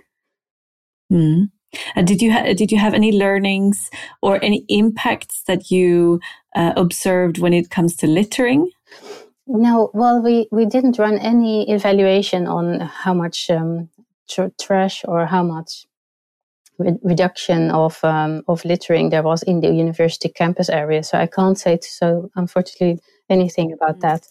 Mm. 1.12 1.50
And 1.96 2.08
did 2.08 2.22
you 2.22 2.32
ha- 2.32 2.54
did 2.54 2.72
you 2.72 2.78
have 2.78 2.94
any 2.94 3.12
learnings 3.12 3.90
or 4.22 4.44
any 4.44 4.66
impacts 4.70 5.44
that 5.48 5.72
you 5.72 6.20
uh, 6.56 6.74
observed 6.76 7.38
when 7.38 7.54
it 7.54 7.70
comes 7.70 7.96
to 7.98 8.08
littering? 8.08 8.72
No, 9.48 9.92
well, 9.94 10.22
we 10.22 10.48
we 10.52 10.66
didn't 10.66 11.00
run 11.00 11.18
any 11.18 11.70
evaluation 11.70 12.48
on 12.48 12.80
how 12.80 13.14
much 13.14 13.50
um, 13.50 13.90
tr- 14.30 14.54
trash 14.60 15.04
or 15.08 15.26
how 15.26 15.44
much 15.44 15.86
re- 16.80 16.98
reduction 17.04 17.72
of 17.72 18.04
um, 18.04 18.44
of 18.48 18.64
littering 18.66 19.10
there 19.10 19.24
was 19.24 19.44
in 19.44 19.62
the 19.62 19.72
university 19.72 20.30
campus 20.30 20.70
area. 20.70 21.04
So 21.04 21.18
I 21.18 21.28
can't 21.28 21.58
say 21.58 21.80
so, 21.82 22.30
unfortunately, 22.36 23.00
anything 23.30 23.74
about 23.74 24.00
mm-hmm. 24.00 24.08
that. 24.08 24.28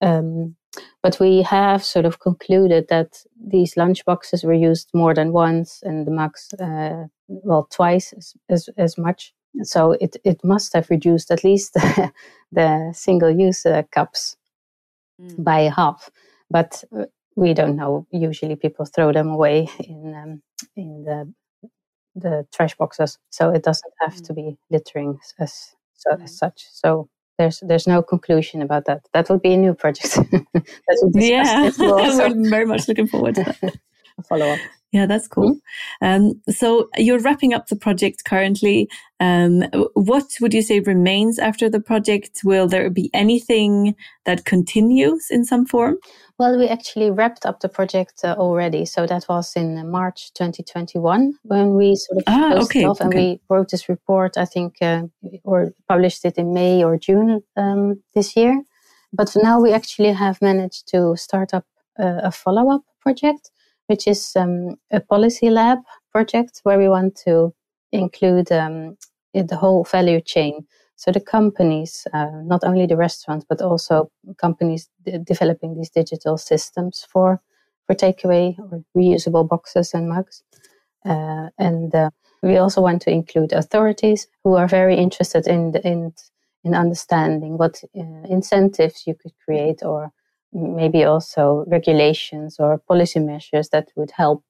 Um, 0.00 0.56
but 1.02 1.18
we 1.20 1.42
have 1.42 1.84
sort 1.84 2.04
of 2.04 2.20
concluded 2.20 2.86
that 2.88 3.22
these 3.40 3.76
lunch 3.76 4.04
boxes 4.04 4.44
were 4.44 4.54
used 4.54 4.90
more 4.92 5.14
than 5.14 5.32
once 5.32 5.80
and 5.82 6.06
the 6.06 6.10
mugs, 6.10 6.48
uh, 6.60 7.04
well, 7.28 7.68
twice 7.70 8.12
as, 8.12 8.34
as, 8.48 8.68
as, 8.76 8.98
much. 8.98 9.32
So 9.62 9.92
it, 9.92 10.16
it 10.24 10.44
must 10.44 10.74
have 10.74 10.90
reduced 10.90 11.30
at 11.30 11.44
least 11.44 11.74
the, 11.74 12.12
the 12.52 12.92
single 12.92 13.30
use 13.30 13.64
uh, 13.64 13.82
cups 13.90 14.36
mm. 15.20 15.42
by 15.42 15.62
half. 15.74 16.10
But 16.50 16.84
uh, 16.96 17.06
we 17.36 17.54
don't 17.54 17.76
know. 17.76 18.06
Usually 18.10 18.56
people 18.56 18.84
throw 18.84 19.12
them 19.12 19.28
away 19.28 19.68
in, 19.78 20.14
um, 20.14 20.42
in 20.76 21.04
the, 21.04 21.32
the 22.16 22.46
trash 22.52 22.76
boxes. 22.76 23.18
So 23.30 23.50
it 23.50 23.62
doesn't 23.62 23.94
have 24.00 24.14
mm. 24.14 24.26
to 24.26 24.32
be 24.34 24.58
littering 24.70 25.18
as, 25.38 25.74
so, 25.94 26.10
mm. 26.10 26.24
as 26.24 26.36
such. 26.36 26.66
So 26.72 27.08
there's 27.38 27.60
there's 27.60 27.86
no 27.86 28.02
conclusion 28.02 28.62
about 28.62 28.84
that. 28.86 29.06
That 29.14 29.28
will 29.28 29.38
be 29.38 29.52
a 29.52 29.56
new 29.56 29.74
project. 29.74 30.18
yeah, 31.14 31.70
we're 31.78 32.34
very 32.50 32.66
much 32.66 32.88
looking 32.88 33.06
forward 33.06 33.36
to 33.36 33.44
that. 33.44 33.76
follow 34.28 34.46
up. 34.46 34.58
Yeah, 34.92 35.04
that's 35.04 35.28
cool. 35.28 35.56
Mm-hmm. 36.02 36.06
Um, 36.06 36.42
so 36.48 36.88
you're 36.96 37.18
wrapping 37.18 37.52
up 37.52 37.66
the 37.66 37.76
project 37.76 38.24
currently. 38.24 38.88
Um, 39.20 39.64
what 39.92 40.24
would 40.40 40.54
you 40.54 40.62
say 40.62 40.80
remains 40.80 41.38
after 41.38 41.68
the 41.68 41.80
project? 41.80 42.40
Will 42.42 42.66
there 42.66 42.88
be 42.88 43.10
anything 43.12 43.94
that 44.24 44.46
continues 44.46 45.26
in 45.30 45.44
some 45.44 45.66
form? 45.66 45.98
Well, 46.38 46.56
we 46.56 46.68
actually 46.68 47.10
wrapped 47.10 47.44
up 47.44 47.60
the 47.60 47.68
project 47.68 48.20
uh, 48.24 48.36
already. 48.38 48.86
So 48.86 49.06
that 49.06 49.26
was 49.28 49.54
in 49.56 49.90
March 49.90 50.32
2021 50.34 51.34
when 51.42 51.74
we 51.74 51.96
sort 51.96 52.18
of 52.18 52.24
ah, 52.26 52.54
okay, 52.62 52.84
off 52.84 53.00
and 53.00 53.12
we 53.12 53.40
wrote 53.50 53.70
this 53.70 53.88
report, 53.88 54.38
I 54.38 54.46
think, 54.46 54.76
uh, 54.80 55.02
or 55.44 55.74
published 55.88 56.24
it 56.24 56.38
in 56.38 56.54
May 56.54 56.82
or 56.82 56.96
June 56.96 57.42
um, 57.56 58.02
this 58.14 58.36
year. 58.36 58.62
But 59.12 59.36
now 59.42 59.60
we 59.60 59.72
actually 59.72 60.12
have 60.12 60.40
managed 60.40 60.88
to 60.88 61.16
start 61.16 61.52
up 61.52 61.66
a 61.98 62.30
follow 62.30 62.70
up 62.70 62.82
project, 63.00 63.50
which 63.88 64.06
is 64.06 64.32
um, 64.36 64.76
a 64.92 65.00
policy 65.00 65.50
lab 65.50 65.78
project 66.12 66.60
where 66.62 66.78
we 66.78 66.88
want 66.88 67.16
to 67.26 67.52
include 67.92 68.52
um, 68.52 68.96
the 69.34 69.56
whole 69.56 69.84
value 69.84 70.20
chain. 70.20 70.66
So 70.96 71.12
the 71.12 71.20
companies, 71.20 72.06
uh, 72.12 72.30
not 72.44 72.64
only 72.64 72.86
the 72.86 72.96
restaurants, 72.96 73.46
but 73.48 73.60
also 73.60 74.10
companies 74.36 74.88
d- 75.04 75.18
developing 75.24 75.74
these 75.76 75.90
digital 75.90 76.38
systems 76.38 77.06
for 77.12 77.40
for 77.86 77.94
takeaway 77.94 78.58
or 78.58 78.84
reusable 78.96 79.48
boxes 79.48 79.94
and 79.94 80.08
mugs. 80.08 80.42
Uh, 81.04 81.48
and 81.58 81.94
uh, 81.94 82.10
we 82.42 82.58
also 82.58 82.82
want 82.82 83.00
to 83.02 83.10
include 83.10 83.52
authorities 83.52 84.26
who 84.44 84.56
are 84.56 84.68
very 84.68 84.96
interested 84.96 85.46
in 85.46 85.72
the, 85.72 85.80
in 85.86 86.12
in 86.64 86.74
understanding 86.74 87.56
what 87.56 87.80
uh, 87.96 88.26
incentives 88.28 89.06
you 89.06 89.14
could 89.14 89.32
create, 89.44 89.82
or 89.82 90.12
maybe 90.52 91.04
also 91.04 91.64
regulations 91.68 92.56
or 92.58 92.78
policy 92.78 93.20
measures 93.20 93.68
that 93.70 93.88
would 93.96 94.10
help 94.10 94.42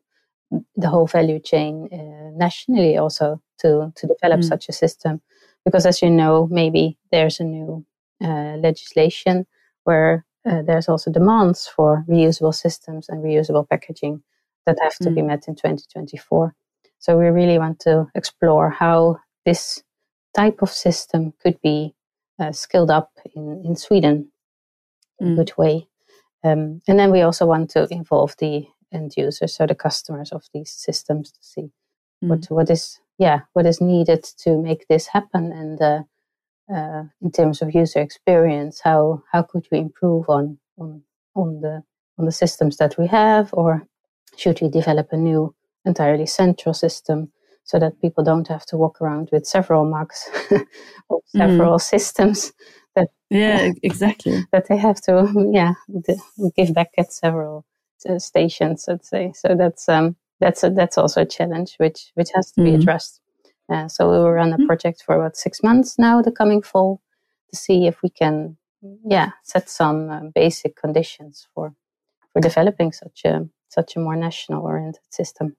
the 0.77 0.89
whole 0.89 1.07
value 1.07 1.39
chain 1.39 1.89
uh, 1.93 2.31
nationally 2.37 2.97
also 2.97 3.41
to 3.59 3.93
to 3.97 4.07
develop 4.07 4.41
mm. 4.41 4.45
such 4.45 4.69
a 4.69 4.73
system. 4.73 5.21
Because 5.65 5.85
as 5.87 6.01
you 6.01 6.11
know, 6.11 6.49
maybe 6.51 6.97
there's 7.11 7.41
a 7.41 7.45
new 7.45 7.85
uh, 8.23 8.57
legislation 8.57 9.47
where 9.85 10.25
uh, 10.49 10.63
there's 10.63 10.89
also 10.89 11.11
demands 11.11 11.67
for 11.67 12.05
reusable 12.09 12.55
systems 12.55 13.09
and 13.09 13.23
reusable 13.23 13.69
packaging 13.69 14.23
that 14.67 14.79
have 14.81 14.97
to 14.97 15.11
mm. 15.11 15.17
be 15.17 15.23
met 15.23 15.49
in 15.49 15.55
2024. 15.55 16.55
So 16.99 17.19
we 17.19 17.27
really 17.27 17.59
want 17.59 17.81
to 17.81 18.07
explore 18.15 18.71
how 18.71 19.19
this 19.45 19.83
type 20.35 20.63
of 20.63 20.71
system 20.71 21.33
could 21.43 21.61
be 21.61 21.95
uh, 22.39 22.53
skilled 22.53 22.91
up 22.91 23.11
in, 23.35 23.63
in 23.65 23.77
Sweden 23.77 24.31
in 25.19 25.29
a 25.29 25.31
mm. 25.31 25.37
good 25.37 25.53
way. 25.57 25.88
Um, 26.45 26.83
and 26.87 26.99
then 26.99 27.11
we 27.11 27.23
also 27.23 27.47
want 27.47 27.71
to 27.71 27.89
involve 27.91 28.35
the 28.39 28.67
end 28.93 29.15
users, 29.17 29.55
so 29.55 29.67
the 29.67 29.75
customers 29.75 30.33
of 30.33 30.45
these 30.55 30.71
systems, 30.71 31.33
to 31.33 31.39
see 31.41 31.71
mm. 32.25 32.29
what 32.29 32.47
what 32.47 32.71
is 32.71 33.01
yeah 33.19 33.41
what 33.53 33.67
is 33.67 33.81
needed 33.81 34.25
to 34.39 34.61
make 34.63 34.87
this 34.89 35.09
happen, 35.09 35.53
and 35.53 35.81
uh, 35.83 36.03
uh, 36.73 37.05
in 37.21 37.33
terms 37.33 37.61
of 37.61 37.75
user 37.75 38.01
experience, 38.01 38.81
how 38.83 39.23
how 39.33 39.43
could 39.43 39.67
we 39.73 39.79
improve 39.79 40.29
on 40.29 40.59
on 40.79 41.03
on 41.35 41.61
the 41.61 41.83
on 42.19 42.25
the 42.25 42.33
systems 42.33 42.77
that 42.77 42.97
we 42.99 43.07
have, 43.09 43.51
or 43.53 43.87
should 44.37 44.61
we 44.61 44.69
develop 44.69 45.09
a 45.13 45.17
new 45.17 45.55
entirely 45.85 46.27
central 46.27 46.75
system 46.75 47.33
so 47.65 47.79
that 47.79 48.01
people 48.01 48.25
don't 48.25 48.49
have 48.49 48.65
to 48.65 48.77
walk 48.77 49.01
around 49.01 49.29
with 49.33 49.47
several 49.47 49.85
mugs 49.85 50.29
or 51.09 51.19
mm. 51.19 51.23
several 51.37 51.77
mm. 51.77 51.81
systems 51.81 52.53
that 52.99 53.11
yeah 53.31 53.73
exactly 53.83 54.45
that 54.53 54.69
they 54.69 54.77
have 54.77 55.01
to 55.01 55.13
yeah 55.53 55.75
give 56.57 56.75
back 56.75 56.91
at 56.99 57.13
several 57.13 57.65
uh, 58.09 58.19
stations 58.19 58.85
let's 58.89 59.09
say 59.09 59.33
so 59.35 59.55
that's 59.57 59.89
um 59.89 60.17
that's 60.41 60.63
a, 60.63 60.71
that's 60.71 60.99
also 60.99 61.23
a 61.23 61.27
challenge 61.27 61.75
which 61.79 62.13
which 62.15 62.31
has 62.35 62.53
to 62.53 62.61
mm. 62.61 62.65
be 62.65 62.75
addressed 62.75 63.21
uh, 63.71 63.89
so 63.89 64.11
we 64.11 64.17
will 64.17 64.31
run 64.31 64.53
a 64.53 64.59
mm. 64.59 64.67
project 64.67 65.03
for 65.05 65.15
about 65.17 65.37
six 65.37 65.63
months 65.63 65.99
now 65.99 66.23
the 66.23 66.33
coming 66.33 66.63
fall 66.63 67.01
to 67.51 67.57
see 67.57 67.87
if 67.87 68.03
we 68.03 68.09
can 68.09 68.57
yeah 69.05 69.31
set 69.43 69.69
some 69.69 70.11
uh, 70.11 70.21
basic 70.35 70.77
conditions 70.77 71.49
for 71.55 71.75
for 72.33 72.41
developing 72.41 72.93
such 72.93 73.25
a 73.25 73.49
such 73.69 73.97
a 73.97 74.01
more 74.01 74.17
national 74.17 74.63
oriented 74.63 75.03
system 75.11 75.57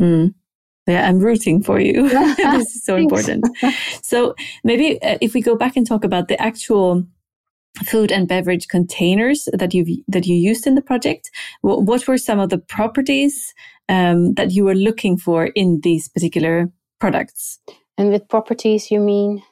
mm. 0.00 0.34
Yeah, 0.86 1.08
I'm 1.08 1.20
rooting 1.20 1.62
for 1.62 1.80
you. 1.80 2.08
this 2.36 2.74
is 2.74 2.84
so 2.84 2.96
important. 2.96 3.46
So 4.02 4.34
maybe 4.64 5.00
uh, 5.02 5.18
if 5.20 5.32
we 5.34 5.40
go 5.40 5.56
back 5.56 5.76
and 5.76 5.86
talk 5.86 6.04
about 6.04 6.28
the 6.28 6.40
actual 6.40 7.06
food 7.86 8.12
and 8.12 8.28
beverage 8.28 8.68
containers 8.68 9.48
that 9.52 9.72
you 9.72 10.04
that 10.08 10.26
you 10.26 10.34
used 10.34 10.66
in 10.66 10.74
the 10.74 10.82
project, 10.82 11.30
what, 11.62 11.84
what 11.84 12.06
were 12.06 12.18
some 12.18 12.38
of 12.38 12.50
the 12.50 12.58
properties 12.58 13.54
um, 13.88 14.34
that 14.34 14.50
you 14.50 14.64
were 14.64 14.74
looking 14.74 15.16
for 15.16 15.46
in 15.54 15.80
these 15.82 16.08
particular 16.08 16.70
products? 17.00 17.58
And 17.96 18.10
with 18.10 18.28
properties, 18.28 18.90
you 18.90 19.00
mean? 19.00 19.42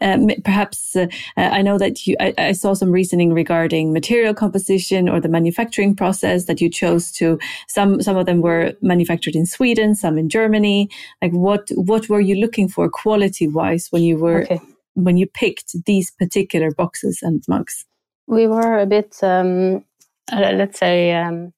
Um, 0.00 0.30
perhaps 0.44 0.94
uh, 0.94 1.06
I 1.36 1.62
know 1.62 1.78
that 1.78 2.06
you. 2.06 2.16
I, 2.20 2.34
I, 2.38 2.52
saw 2.52 2.74
some 2.74 2.92
reasoning 2.92 3.32
regarding 3.32 3.92
material 3.92 4.32
composition 4.32 5.08
or 5.08 5.20
the 5.20 5.28
manufacturing 5.28 5.96
process 5.96 6.44
that 6.44 6.60
you 6.60 6.70
chose 6.70 7.10
to. 7.12 7.38
Some 7.66 8.00
some 8.00 8.16
of 8.16 8.26
them 8.26 8.42
were 8.42 8.74
manufactured 8.80 9.34
in 9.34 9.46
Sweden, 9.46 9.94
some 9.94 10.18
in 10.18 10.28
Germany. 10.28 10.88
Like 11.20 11.32
what 11.32 11.68
what 11.74 12.08
were 12.08 12.20
you 12.20 12.36
looking 12.36 12.68
for 12.68 12.88
quality 12.88 13.48
wise 13.48 13.88
when 13.90 14.02
you 14.02 14.18
were 14.18 14.44
okay. 14.44 14.60
when 14.94 15.16
you 15.16 15.26
picked 15.26 15.84
these 15.84 16.12
particular 16.12 16.70
boxes 16.70 17.20
and 17.22 17.42
mugs? 17.48 17.84
We 18.28 18.46
were 18.46 18.78
a 18.78 18.86
bit, 18.86 19.16
um, 19.22 19.84
uh, 20.32 20.52
let's 20.54 20.78
say. 20.78 21.12
Um, 21.12 21.52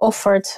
offered 0.00 0.48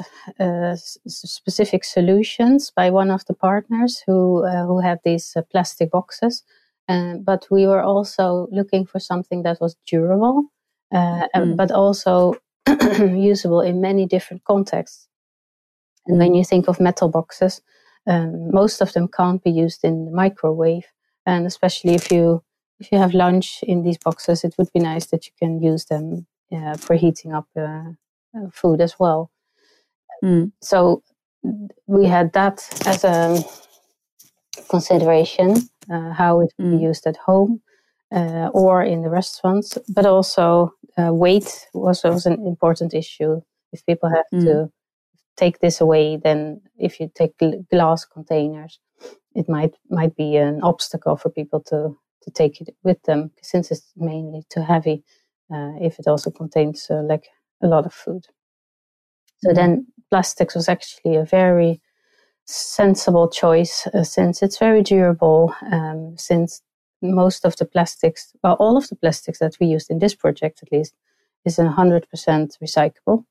uh, 0.40 0.74
specific 1.06 1.84
solutions 1.84 2.72
by 2.74 2.88
one 2.88 3.10
of 3.10 3.26
the 3.26 3.34
partners 3.34 4.02
who 4.06 4.42
uh, 4.42 4.64
who 4.64 4.80
had 4.80 4.98
these 5.04 5.37
uh, 5.37 5.42
plastic 5.52 5.90
boxes 5.90 6.42
uh, 6.88 7.14
but 7.14 7.47
we 7.51 7.66
were 7.66 7.83
also 7.83 8.49
looking 8.51 8.87
for 8.87 8.99
something 8.99 9.42
that 9.42 9.61
was 9.61 9.77
durable, 9.87 10.44
uh, 10.92 11.27
mm. 11.35 11.57
but 11.57 11.70
also 11.70 12.37
usable 12.99 13.61
in 13.61 13.81
many 13.81 14.07
different 14.07 14.44
contexts. 14.44 15.09
And 16.07 16.18
when 16.18 16.35
you 16.35 16.44
think 16.44 16.68
of 16.68 16.81
metal 16.81 17.09
boxes, 17.09 17.62
um, 18.07 18.51
most 18.51 18.83
of 18.83 18.92
them 18.92 19.09
can't 19.09 19.42
be 19.42 19.51
used 19.51 19.85
in 19.85 20.05
the 20.05 20.11
microwave. 20.11 20.87
And 21.27 21.47
especially 21.47 21.94
if 21.94 22.11
you 22.11 22.42
if 22.81 22.90
you 22.92 22.99
have 22.99 23.14
lunch 23.14 23.62
in 23.62 23.83
these 23.83 23.99
boxes, 23.99 24.44
it 24.44 24.55
would 24.59 24.70
be 24.73 24.81
nice 24.81 25.07
that 25.07 25.27
you 25.27 25.33
can 25.38 25.62
use 25.62 25.87
them 25.87 26.27
uh, 26.53 26.77
for 26.77 26.97
heating 26.97 27.33
up 27.33 27.47
uh, 27.57 27.92
uh, 28.37 28.51
food 28.53 28.81
as 28.81 28.99
well. 28.99 29.31
Mm. 30.23 30.53
So 30.61 31.03
we 31.87 32.07
had 32.07 32.33
that 32.33 32.66
as 32.87 33.05
a 33.05 33.42
consideration 34.68 35.68
how 35.88 36.40
it 36.40 36.53
can 36.57 36.70
be 36.70 36.77
mm. 36.79 36.88
used 36.88 37.07
at 37.07 37.16
home 37.16 37.61
uh, 38.14 38.49
or 38.55 38.83
in 38.83 39.03
the 39.03 39.11
restaurants, 39.11 39.77
but 39.88 40.07
also 40.07 40.73
uh, 40.97 41.12
weight 41.12 41.66
was 41.75 42.05
also 42.05 42.31
an 42.31 42.47
important 42.47 42.94
issue. 42.94 43.40
If 43.73 43.85
people 43.87 44.09
have 44.09 44.27
mm. 44.33 44.44
to 44.44 44.70
take 45.37 45.59
this 45.59 45.81
away, 45.81 46.16
then 46.16 46.61
if 46.79 47.01
you 47.01 47.11
take 47.14 47.33
glass 47.70 48.05
containers, 48.05 48.79
it 49.35 49.49
might 49.49 49.75
might 49.90 50.14
be 50.16 50.37
an 50.37 50.61
obstacle 50.62 51.16
for 51.16 51.31
people 51.31 51.61
to 51.66 51.97
to 52.23 52.31
take 52.31 52.61
it 52.61 52.75
with 52.85 53.03
them 53.03 53.33
since 53.42 53.70
it's 53.70 53.92
mainly 53.97 54.44
too 54.49 54.62
heavy. 54.62 55.03
Uh, 55.53 55.73
if 55.81 55.99
it 55.99 56.07
also 56.07 56.31
contains 56.31 56.87
uh, 56.90 57.03
like 57.03 57.27
a 57.62 57.66
lot 57.66 57.85
of 57.85 57.92
food, 57.92 58.25
so 59.38 59.51
mm. 59.51 59.55
then 59.55 59.87
plastics 60.11 60.55
was 60.55 60.68
actually 60.68 61.16
a 61.16 61.25
very 61.25 61.81
sensible 62.46 63.28
choice 63.28 63.87
uh, 63.94 64.04
since 64.04 64.42
it's 64.42 64.59
very 64.59 64.83
durable. 64.83 65.54
Um, 65.72 66.16
since 66.18 66.62
most 67.02 67.44
of 67.44 67.57
the 67.57 67.64
plastics, 67.64 68.33
well, 68.42 68.54
all 68.54 68.76
of 68.76 68.88
the 68.88 68.96
plastics 68.96 69.38
that 69.38 69.57
we 69.61 69.66
used 69.66 69.90
in 69.90 69.98
this 69.98 70.14
project 70.14 70.62
at 70.62 70.72
least, 70.72 70.94
is 71.44 71.57
100% 71.57 72.04
recyclable. 72.62 73.24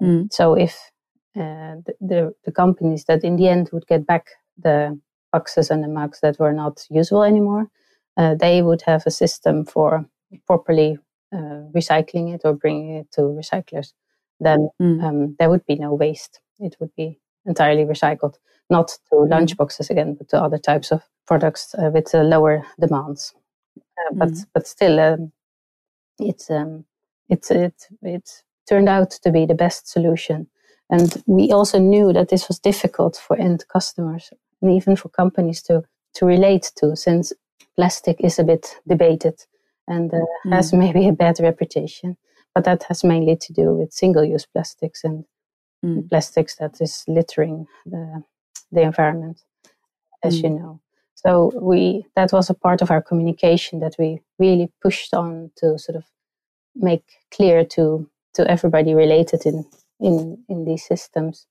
Mm. 0.00 0.32
So 0.32 0.54
if 0.54 0.90
uh, 1.36 1.82
the, 1.86 1.94
the, 2.00 2.34
the 2.44 2.52
companies 2.52 3.04
that 3.04 3.24
in 3.24 3.36
the 3.36 3.48
end 3.48 3.70
would 3.72 3.86
get 3.86 4.06
back 4.06 4.28
the 4.56 4.98
boxes 5.32 5.70
and 5.70 5.82
the 5.82 5.88
mugs 5.88 6.20
that 6.20 6.38
were 6.38 6.52
not 6.52 6.86
usable 6.90 7.24
anymore, 7.24 7.68
uh, 8.16 8.34
they 8.36 8.62
would 8.62 8.82
have 8.82 9.02
a 9.06 9.10
system 9.10 9.64
for 9.64 10.06
properly 10.46 10.98
uh, 11.32 11.66
recycling 11.74 12.32
it 12.32 12.42
or 12.44 12.54
bringing 12.54 12.94
it 12.96 13.10
to 13.12 13.22
recyclers. 13.22 13.92
Then 14.38 14.68
mm. 14.80 15.02
um, 15.02 15.36
there 15.38 15.50
would 15.50 15.66
be 15.66 15.76
no 15.76 15.94
waste. 15.94 16.40
It 16.60 16.76
would 16.78 16.94
be 16.96 17.18
entirely 17.46 17.84
recycled, 17.84 18.34
not 18.70 18.88
to 18.88 19.16
mm. 19.16 19.28
lunchboxes 19.28 19.90
again, 19.90 20.14
but 20.14 20.28
to 20.28 20.42
other 20.42 20.58
types 20.58 20.90
of 20.90 21.02
products 21.26 21.74
uh, 21.74 21.90
with 21.92 22.14
uh, 22.14 22.22
lower 22.22 22.64
demands. 22.80 23.34
Uh, 23.76 24.14
but 24.14 24.30
mm. 24.30 24.46
but 24.52 24.66
still, 24.66 25.00
um, 25.00 25.32
it's 26.18 26.50
um, 26.50 26.84
it's 27.28 27.50
it 27.50 27.88
it 28.02 28.42
turned 28.68 28.88
out 28.88 29.10
to 29.10 29.30
be 29.30 29.46
the 29.46 29.54
best 29.54 29.88
solution. 29.88 30.46
And 30.90 31.22
we 31.26 31.50
also 31.50 31.78
knew 31.78 32.12
that 32.12 32.28
this 32.28 32.46
was 32.46 32.58
difficult 32.58 33.16
for 33.16 33.36
end 33.36 33.64
customers 33.68 34.30
and 34.60 34.70
even 34.70 34.96
for 34.96 35.08
companies 35.08 35.62
to 35.62 35.82
to 36.14 36.26
relate 36.26 36.72
to, 36.76 36.96
since 36.96 37.32
plastic 37.76 38.20
is 38.20 38.38
a 38.38 38.44
bit 38.44 38.76
debated 38.86 39.44
and 39.88 40.12
uh, 40.12 40.18
mm. 40.46 40.52
has 40.52 40.72
maybe 40.84 41.08
a 41.08 41.12
bad 41.12 41.40
reputation. 41.40 42.16
But 42.54 42.64
that 42.64 42.84
has 42.84 43.02
mainly 43.02 43.36
to 43.36 43.52
do 43.52 43.74
with 43.74 43.92
single-use 43.92 44.46
plastics 44.46 45.02
and 45.02 45.24
mm. 45.84 46.08
plastics 46.08 46.56
that 46.56 46.80
is 46.80 47.04
littering 47.06 47.66
the, 47.86 48.22
the 48.72 48.82
environment, 48.82 49.42
as 50.22 50.40
mm. 50.40 50.44
you 50.44 50.50
know. 50.50 50.80
So 51.14 51.52
we 51.60 52.04
that 52.16 52.32
was 52.32 52.50
a 52.50 52.54
part 52.54 52.82
of 52.82 52.90
our 52.90 53.02
communication 53.02 53.80
that 53.80 53.94
we 53.98 54.20
really 54.38 54.70
pushed 54.82 55.14
on 55.14 55.50
to 55.56 55.78
sort 55.78 55.96
of 55.96 56.04
make 56.74 57.04
clear 57.30 57.64
to 57.64 58.08
to 58.34 58.50
everybody 58.50 58.94
related 58.94 59.46
in 59.46 59.64
in 60.00 60.44
in 60.48 60.64
these 60.64 60.84
systems 60.84 61.46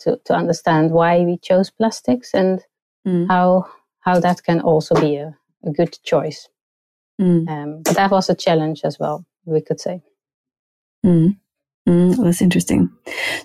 to 0.00 0.20
to 0.24 0.34
understand 0.34 0.90
why 0.90 1.20
we 1.20 1.38
chose 1.38 1.70
plastics 1.70 2.34
and 2.34 2.62
mm. 3.06 3.26
how 3.28 3.66
how 4.00 4.20
that 4.20 4.42
can 4.42 4.60
also 4.60 4.94
be 5.00 5.16
a, 5.16 5.36
a 5.64 5.70
good 5.70 5.98
choice. 6.04 6.48
Mm. 7.20 7.48
Um, 7.48 7.82
but 7.82 7.94
that 7.94 8.10
was 8.10 8.28
a 8.28 8.34
challenge 8.34 8.82
as 8.84 8.98
well, 8.98 9.24
we 9.46 9.60
could 9.60 9.80
say. 9.80 10.02
Mm. 11.04 11.38
Mm, 11.88 12.16
that's 12.16 12.42
interesting. 12.42 12.90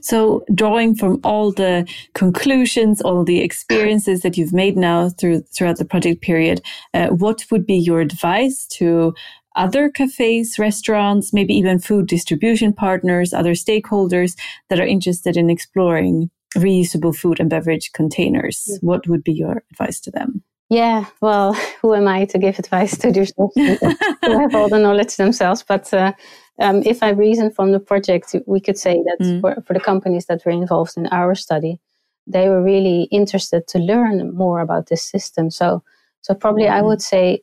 So, 0.02 0.44
drawing 0.54 0.96
from 0.96 1.20
all 1.24 1.52
the 1.52 1.88
conclusions, 2.16 3.00
all 3.00 3.24
the 3.24 3.40
experiences 3.40 4.22
that 4.22 4.36
you've 4.36 4.54
made 4.54 4.76
now 4.76 5.10
through 5.10 5.42
throughout 5.56 5.78
the 5.78 5.86
project 5.86 6.22
period, 6.22 6.62
uh, 6.96 7.10
what 7.10 7.46
would 7.52 7.68
be 7.68 7.76
your 7.76 8.02
advice 8.02 8.66
to 8.80 9.14
other 9.56 9.90
cafes, 9.90 10.58
restaurants, 10.58 11.34
maybe 11.34 11.54
even 11.54 11.78
food 11.78 12.08
distribution 12.08 12.74
partners, 12.74 13.32
other 13.32 13.54
stakeholders 13.54 14.36
that 14.70 14.80
are 14.80 14.88
interested 14.88 15.38
in 15.38 15.50
exploring 15.50 16.32
reusable 16.56 17.16
food 17.16 17.40
and 17.40 17.50
beverage 17.50 17.92
containers? 17.92 18.68
Mm. 18.72 18.84
What 18.84 19.08
would 19.08 19.24
be 19.24 19.34
your 19.34 19.64
advice 19.72 20.00
to 20.02 20.12
them? 20.12 20.44
Yeah, 20.72 21.08
well, 21.20 21.54
who 21.82 21.94
am 21.94 22.08
I 22.08 22.24
to 22.26 22.40
give 22.40 22.58
advice 22.58 22.98
to 23.00 23.12
those 23.12 23.34
who 23.38 24.40
have 24.40 24.56
all 24.56 24.70
the 24.70 24.80
knowledge 24.80 25.18
themselves? 25.18 25.64
But 25.68 25.94
uh, 25.94 26.14
um, 26.62 26.82
if 26.86 27.04
I 27.04 27.10
reason 27.10 27.52
from 27.52 27.74
the 27.74 27.80
project, 27.80 28.34
we 28.48 28.62
could 28.62 28.78
say 28.78 29.04
that 29.04 29.18
mm. 29.20 29.42
for, 29.42 29.62
for, 29.68 29.74
the 29.74 29.82
companies 29.82 30.28
that 30.28 30.46
were 30.46 30.52
involved 30.54 30.94
in 30.96 31.08
our 31.08 31.36
study, 31.36 31.82
they 32.26 32.48
were 32.48 32.64
really 32.64 33.04
interested 33.12 33.68
to 33.68 33.80
learn 33.80 34.34
more 34.34 34.62
about 34.62 34.88
this 34.88 35.04
system. 35.04 35.52
So, 35.52 35.84
so 36.22 36.34
probably 36.34 36.68
mm. 36.68 36.72
I 36.72 36.82
would 36.82 37.02
say 37.02 37.42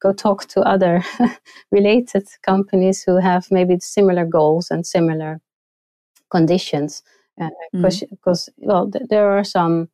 go 0.00 0.12
talk 0.12 0.46
to 0.48 0.60
other 0.60 1.02
related 1.72 2.28
companies 2.42 3.02
who 3.02 3.16
have 3.16 3.46
maybe 3.50 3.78
similar 3.80 4.26
goals 4.26 4.70
and 4.70 4.86
similar 4.86 5.40
conditions, 6.30 7.02
because 7.72 8.02
uh, 8.02 8.12
mm. 8.12 8.48
well, 8.58 8.90
th- 8.90 9.06
there 9.08 9.30
are 9.30 9.44
some 9.44 9.88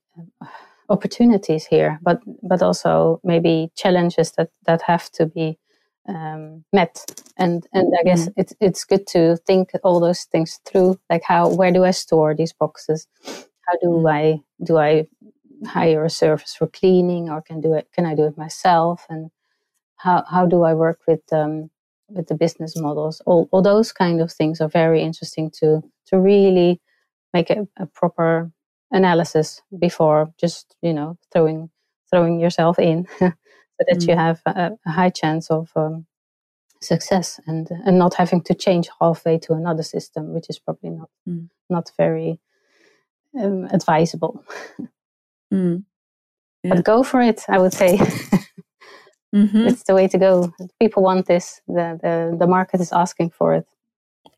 opportunities 0.92 1.66
here, 1.66 1.98
but 2.02 2.20
but 2.42 2.62
also 2.62 3.20
maybe 3.24 3.70
challenges 3.74 4.32
that 4.32 4.50
that 4.66 4.82
have 4.82 5.10
to 5.12 5.26
be 5.26 5.58
um, 6.08 6.64
met. 6.72 7.04
And 7.38 7.66
and 7.72 7.92
I 7.98 8.02
guess 8.04 8.28
mm. 8.28 8.34
it's 8.36 8.54
it's 8.60 8.84
good 8.84 9.06
to 9.08 9.36
think 9.46 9.72
all 9.82 10.00
those 10.00 10.24
things 10.24 10.60
through. 10.66 10.98
Like 11.10 11.22
how 11.24 11.48
where 11.48 11.72
do 11.72 11.84
I 11.84 11.92
store 11.92 12.34
these 12.34 12.52
boxes? 12.52 13.06
How 13.66 13.74
do 13.80 13.88
mm. 13.88 14.12
I 14.12 14.40
do 14.64 14.76
I 14.78 15.06
hire 15.66 16.04
a 16.04 16.10
service 16.10 16.54
for 16.54 16.66
cleaning, 16.66 17.30
or 17.30 17.40
can 17.42 17.60
do 17.60 17.74
it? 17.74 17.88
Can 17.92 18.06
I 18.06 18.14
do 18.14 18.24
it 18.26 18.36
myself? 18.36 19.06
And 19.08 19.30
how 19.96 20.24
how 20.28 20.46
do 20.46 20.62
I 20.62 20.74
work 20.74 21.00
with 21.06 21.22
um, 21.32 21.70
with 22.08 22.26
the 22.26 22.34
business 22.34 22.76
models? 22.76 23.22
All 23.26 23.48
all 23.50 23.62
those 23.62 23.92
kind 23.92 24.20
of 24.20 24.30
things 24.30 24.60
are 24.60 24.68
very 24.68 25.02
interesting 25.02 25.50
to 25.60 25.82
to 26.06 26.18
really 26.18 26.80
make 27.32 27.50
a, 27.50 27.66
a 27.78 27.86
proper 27.86 28.50
analysis 28.92 29.62
before 29.78 30.32
just 30.38 30.76
you 30.82 30.92
know 30.92 31.18
throwing 31.32 31.70
throwing 32.10 32.38
yourself 32.38 32.78
in 32.78 33.06
so 33.18 33.32
that 33.88 33.98
mm. 33.98 34.08
you 34.08 34.16
have 34.16 34.40
a, 34.46 34.72
a, 34.86 34.90
high 34.90 35.10
chance 35.10 35.50
of 35.50 35.70
um, 35.76 36.06
success 36.80 37.40
and 37.46 37.68
and 37.84 37.98
not 37.98 38.14
having 38.14 38.42
to 38.42 38.54
change 38.54 38.88
halfway 39.00 39.38
to 39.38 39.54
another 39.54 39.82
system 39.82 40.34
which 40.34 40.46
is 40.48 40.58
probably 40.58 40.90
not 40.90 41.10
mm. 41.28 41.48
not 41.70 41.90
very 41.96 42.38
um, 43.40 43.64
advisable 43.72 44.44
mm. 45.52 45.82
yeah. 46.62 46.74
but 46.74 46.84
go 46.84 47.02
for 47.02 47.22
it 47.22 47.42
i 47.48 47.58
would 47.58 47.72
say 47.72 47.96
mm-hmm. 49.34 49.66
it's 49.68 49.84
the 49.84 49.94
way 49.94 50.06
to 50.06 50.18
go 50.18 50.52
people 50.78 51.02
want 51.02 51.26
this 51.26 51.62
the, 51.66 51.98
the 52.02 52.36
the 52.38 52.46
market 52.46 52.80
is 52.80 52.92
asking 52.92 53.30
for 53.30 53.54
it 53.54 53.66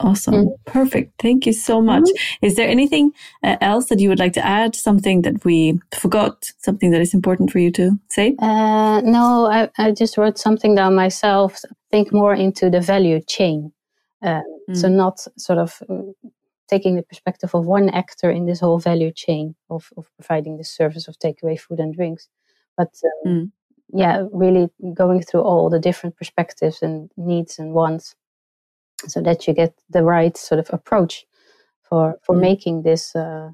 Awesome. 0.01 0.35
Mm. 0.35 0.55
Perfect. 0.67 1.13
Thank 1.21 1.47
you 1.47 1.53
so 1.53 1.81
much. 1.81 2.03
Mm-hmm. 2.03 2.47
Is 2.47 2.57
there 2.57 2.69
anything 2.69 3.13
uh, 3.43 3.57
else 3.61 3.87
that 3.87 4.01
you 4.01 4.09
would 4.09 4.19
like 4.19 4.33
to 4.35 4.45
add? 4.45 4.75
Something 4.75 5.23
that 5.23 5.45
we 5.45 5.81
forgot? 5.95 6.51
Something 6.59 6.91
that 6.91 7.01
is 7.01 7.15
important 7.15 7.51
for 7.51 7.59
you 7.61 7.71
to 7.73 7.93
say? 8.11 8.35
Uh, 8.41 9.01
no, 9.05 9.47
I, 9.47 9.71
I, 9.79 9.93
just 9.93 10.19
wrote 10.19 10.39
something 10.39 10.75
down 10.75 10.95
myself. 10.95 11.61
Think 11.91 12.13
more 12.13 12.35
into 12.35 12.71
the 12.71 12.81
value 12.81 13.21
chain. 13.21 13.73
Uh, 14.21 14.41
mm. 14.69 14.77
So, 14.77 14.89
not 14.89 15.25
sort 15.39 15.59
of 15.59 15.81
uh, 15.89 16.29
taking 16.69 16.97
the 16.97 17.03
perspective 17.03 17.55
of 17.55 17.67
one 17.67 17.89
actor 17.91 18.31
in 18.31 18.47
this 18.47 18.61
whole 18.61 18.79
value 18.79 19.13
chain 19.13 19.55
of, 19.71 19.91
of 19.97 20.11
providing 20.17 20.57
the 20.57 20.65
service 20.65 21.07
of 21.07 21.19
takeaway 21.19 21.59
food 21.59 21.79
and 21.79 21.95
drinks, 21.95 22.29
but 22.77 22.93
um, 23.27 23.33
mm. 23.33 23.51
yeah, 23.93 24.25
really 24.33 24.69
going 24.95 25.23
through 25.23 25.43
all 25.43 25.71
the 25.71 25.79
different 25.79 26.17
perspectives 26.17 26.83
and 26.83 27.11
needs 27.17 27.59
and 27.59 27.75
wants 27.75 28.17
so 29.09 29.21
that 29.21 29.47
you 29.47 29.55
get 29.55 29.75
the 29.91 30.03
right 30.03 30.37
sort 30.37 30.59
of 30.59 30.69
approach 30.73 31.27
for 31.83 32.19
for 32.23 32.35
mm. 32.35 32.41
making 32.41 32.83
this 32.83 33.15
uh, 33.15 33.51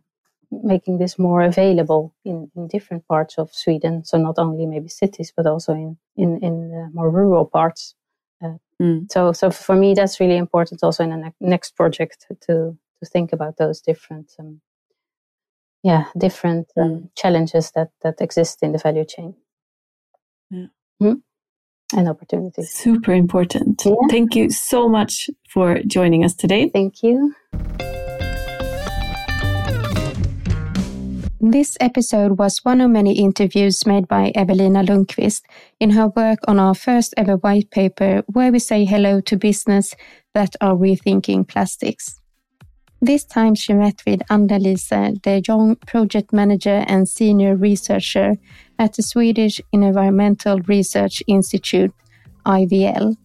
making 0.50 0.98
this 0.98 1.18
more 1.18 1.42
available 1.42 2.12
in, 2.24 2.50
in 2.56 2.66
different 2.66 3.06
parts 3.06 3.38
of 3.38 3.52
Sweden. 3.52 4.04
So 4.04 4.18
not 4.18 4.38
only 4.38 4.66
maybe 4.66 4.88
cities, 4.88 5.32
but 5.36 5.46
also 5.46 5.72
in 5.72 5.96
in 6.16 6.38
in 6.42 6.90
more 6.94 7.10
rural 7.10 7.44
parts. 7.44 7.94
Uh, 8.42 8.58
mm. 8.80 9.10
So 9.12 9.32
so 9.32 9.50
for 9.50 9.76
me, 9.76 9.94
that's 9.94 10.20
really 10.20 10.36
important. 10.36 10.82
Also 10.82 11.04
in 11.04 11.10
the 11.10 11.16
ne- 11.16 11.34
next 11.40 11.76
project 11.76 12.26
to 12.28 12.78
to 13.00 13.06
think 13.06 13.32
about 13.32 13.56
those 13.56 13.80
different. 13.80 14.32
Um, 14.38 14.60
yeah, 15.82 16.04
different 16.18 16.70
um, 16.76 16.90
mm. 16.90 17.10
challenges 17.14 17.70
that 17.70 17.90
that 18.02 18.20
exist 18.20 18.62
in 18.62 18.72
the 18.72 18.78
value 18.78 19.04
chain. 19.04 19.34
Yeah. 20.50 20.66
Mm 21.02 21.22
and 21.92 22.08
opportunities. 22.08 22.70
Super 22.70 23.12
important. 23.12 23.82
Yeah. 23.84 23.94
Thank 24.08 24.34
you 24.34 24.50
so 24.50 24.88
much 24.88 25.30
for 25.48 25.80
joining 25.86 26.24
us 26.24 26.34
today. 26.34 26.68
Thank 26.68 27.02
you. 27.02 27.34
This 31.42 31.76
episode 31.80 32.38
was 32.38 32.58
one 32.64 32.82
of 32.82 32.90
many 32.90 33.18
interviews 33.18 33.86
made 33.86 34.06
by 34.06 34.30
Evelina 34.34 34.84
Lundqvist 34.84 35.42
in 35.80 35.90
her 35.90 36.08
work 36.08 36.38
on 36.46 36.58
our 36.58 36.74
first 36.74 37.14
ever 37.16 37.36
white 37.38 37.70
paper, 37.70 38.22
where 38.26 38.52
we 38.52 38.58
say 38.58 38.84
hello 38.84 39.20
to 39.22 39.36
business 39.36 39.94
that 40.34 40.54
are 40.60 40.74
rethinking 40.74 41.48
plastics. 41.48 42.20
This 43.00 43.24
time 43.24 43.54
she 43.54 43.72
met 43.72 44.02
with 44.06 44.20
Annelise 44.28 44.90
de 45.22 45.40
Jong, 45.40 45.76
project 45.86 46.34
manager 46.34 46.84
and 46.86 47.08
senior 47.08 47.56
researcher 47.56 48.36
at 48.80 48.94
the 48.94 49.02
Swedish 49.02 49.60
Environmental 49.72 50.58
Research 50.60 51.22
Institute, 51.28 51.92
IVL. 52.46 53.16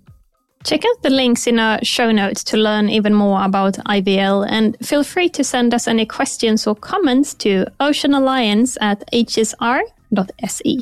Check 0.65 0.83
out 0.83 1.01
the 1.01 1.09
links 1.09 1.47
in 1.47 1.59
our 1.59 1.79
show 1.83 2.11
notes 2.11 2.43
to 2.45 2.57
learn 2.57 2.89
even 2.89 3.13
more 3.13 3.43
about 3.43 3.75
IVL 3.85 4.45
and 4.49 4.75
feel 4.83 5.03
free 5.03 5.29
to 5.29 5.43
send 5.43 5.73
us 5.73 5.87
any 5.87 6.05
questions 6.05 6.67
or 6.67 6.75
comments 6.75 7.33
to 7.35 7.65
oceanalliance 7.79 8.75
at 8.81 9.03
hsr.se. 9.11 10.79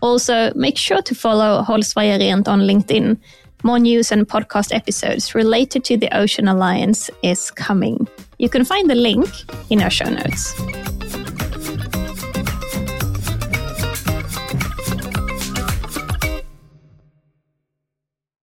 Also, 0.00 0.52
make 0.54 0.78
sure 0.78 1.02
to 1.02 1.14
follow 1.14 1.62
Håll 1.62 1.82
Rent 1.96 2.48
on 2.48 2.60
LinkedIn. 2.60 3.18
More 3.64 3.78
news 3.78 4.10
and 4.10 4.26
podcast 4.26 4.74
episodes 4.74 5.34
related 5.34 5.84
to 5.84 5.96
the 5.96 6.16
Ocean 6.16 6.48
Alliance 6.48 7.10
is 7.22 7.50
coming. 7.50 8.08
You 8.38 8.48
can 8.48 8.64
find 8.64 8.88
the 8.88 8.96
link 8.96 9.28
in 9.70 9.82
our 9.82 9.90
show 9.90 10.08
notes. 10.08 10.54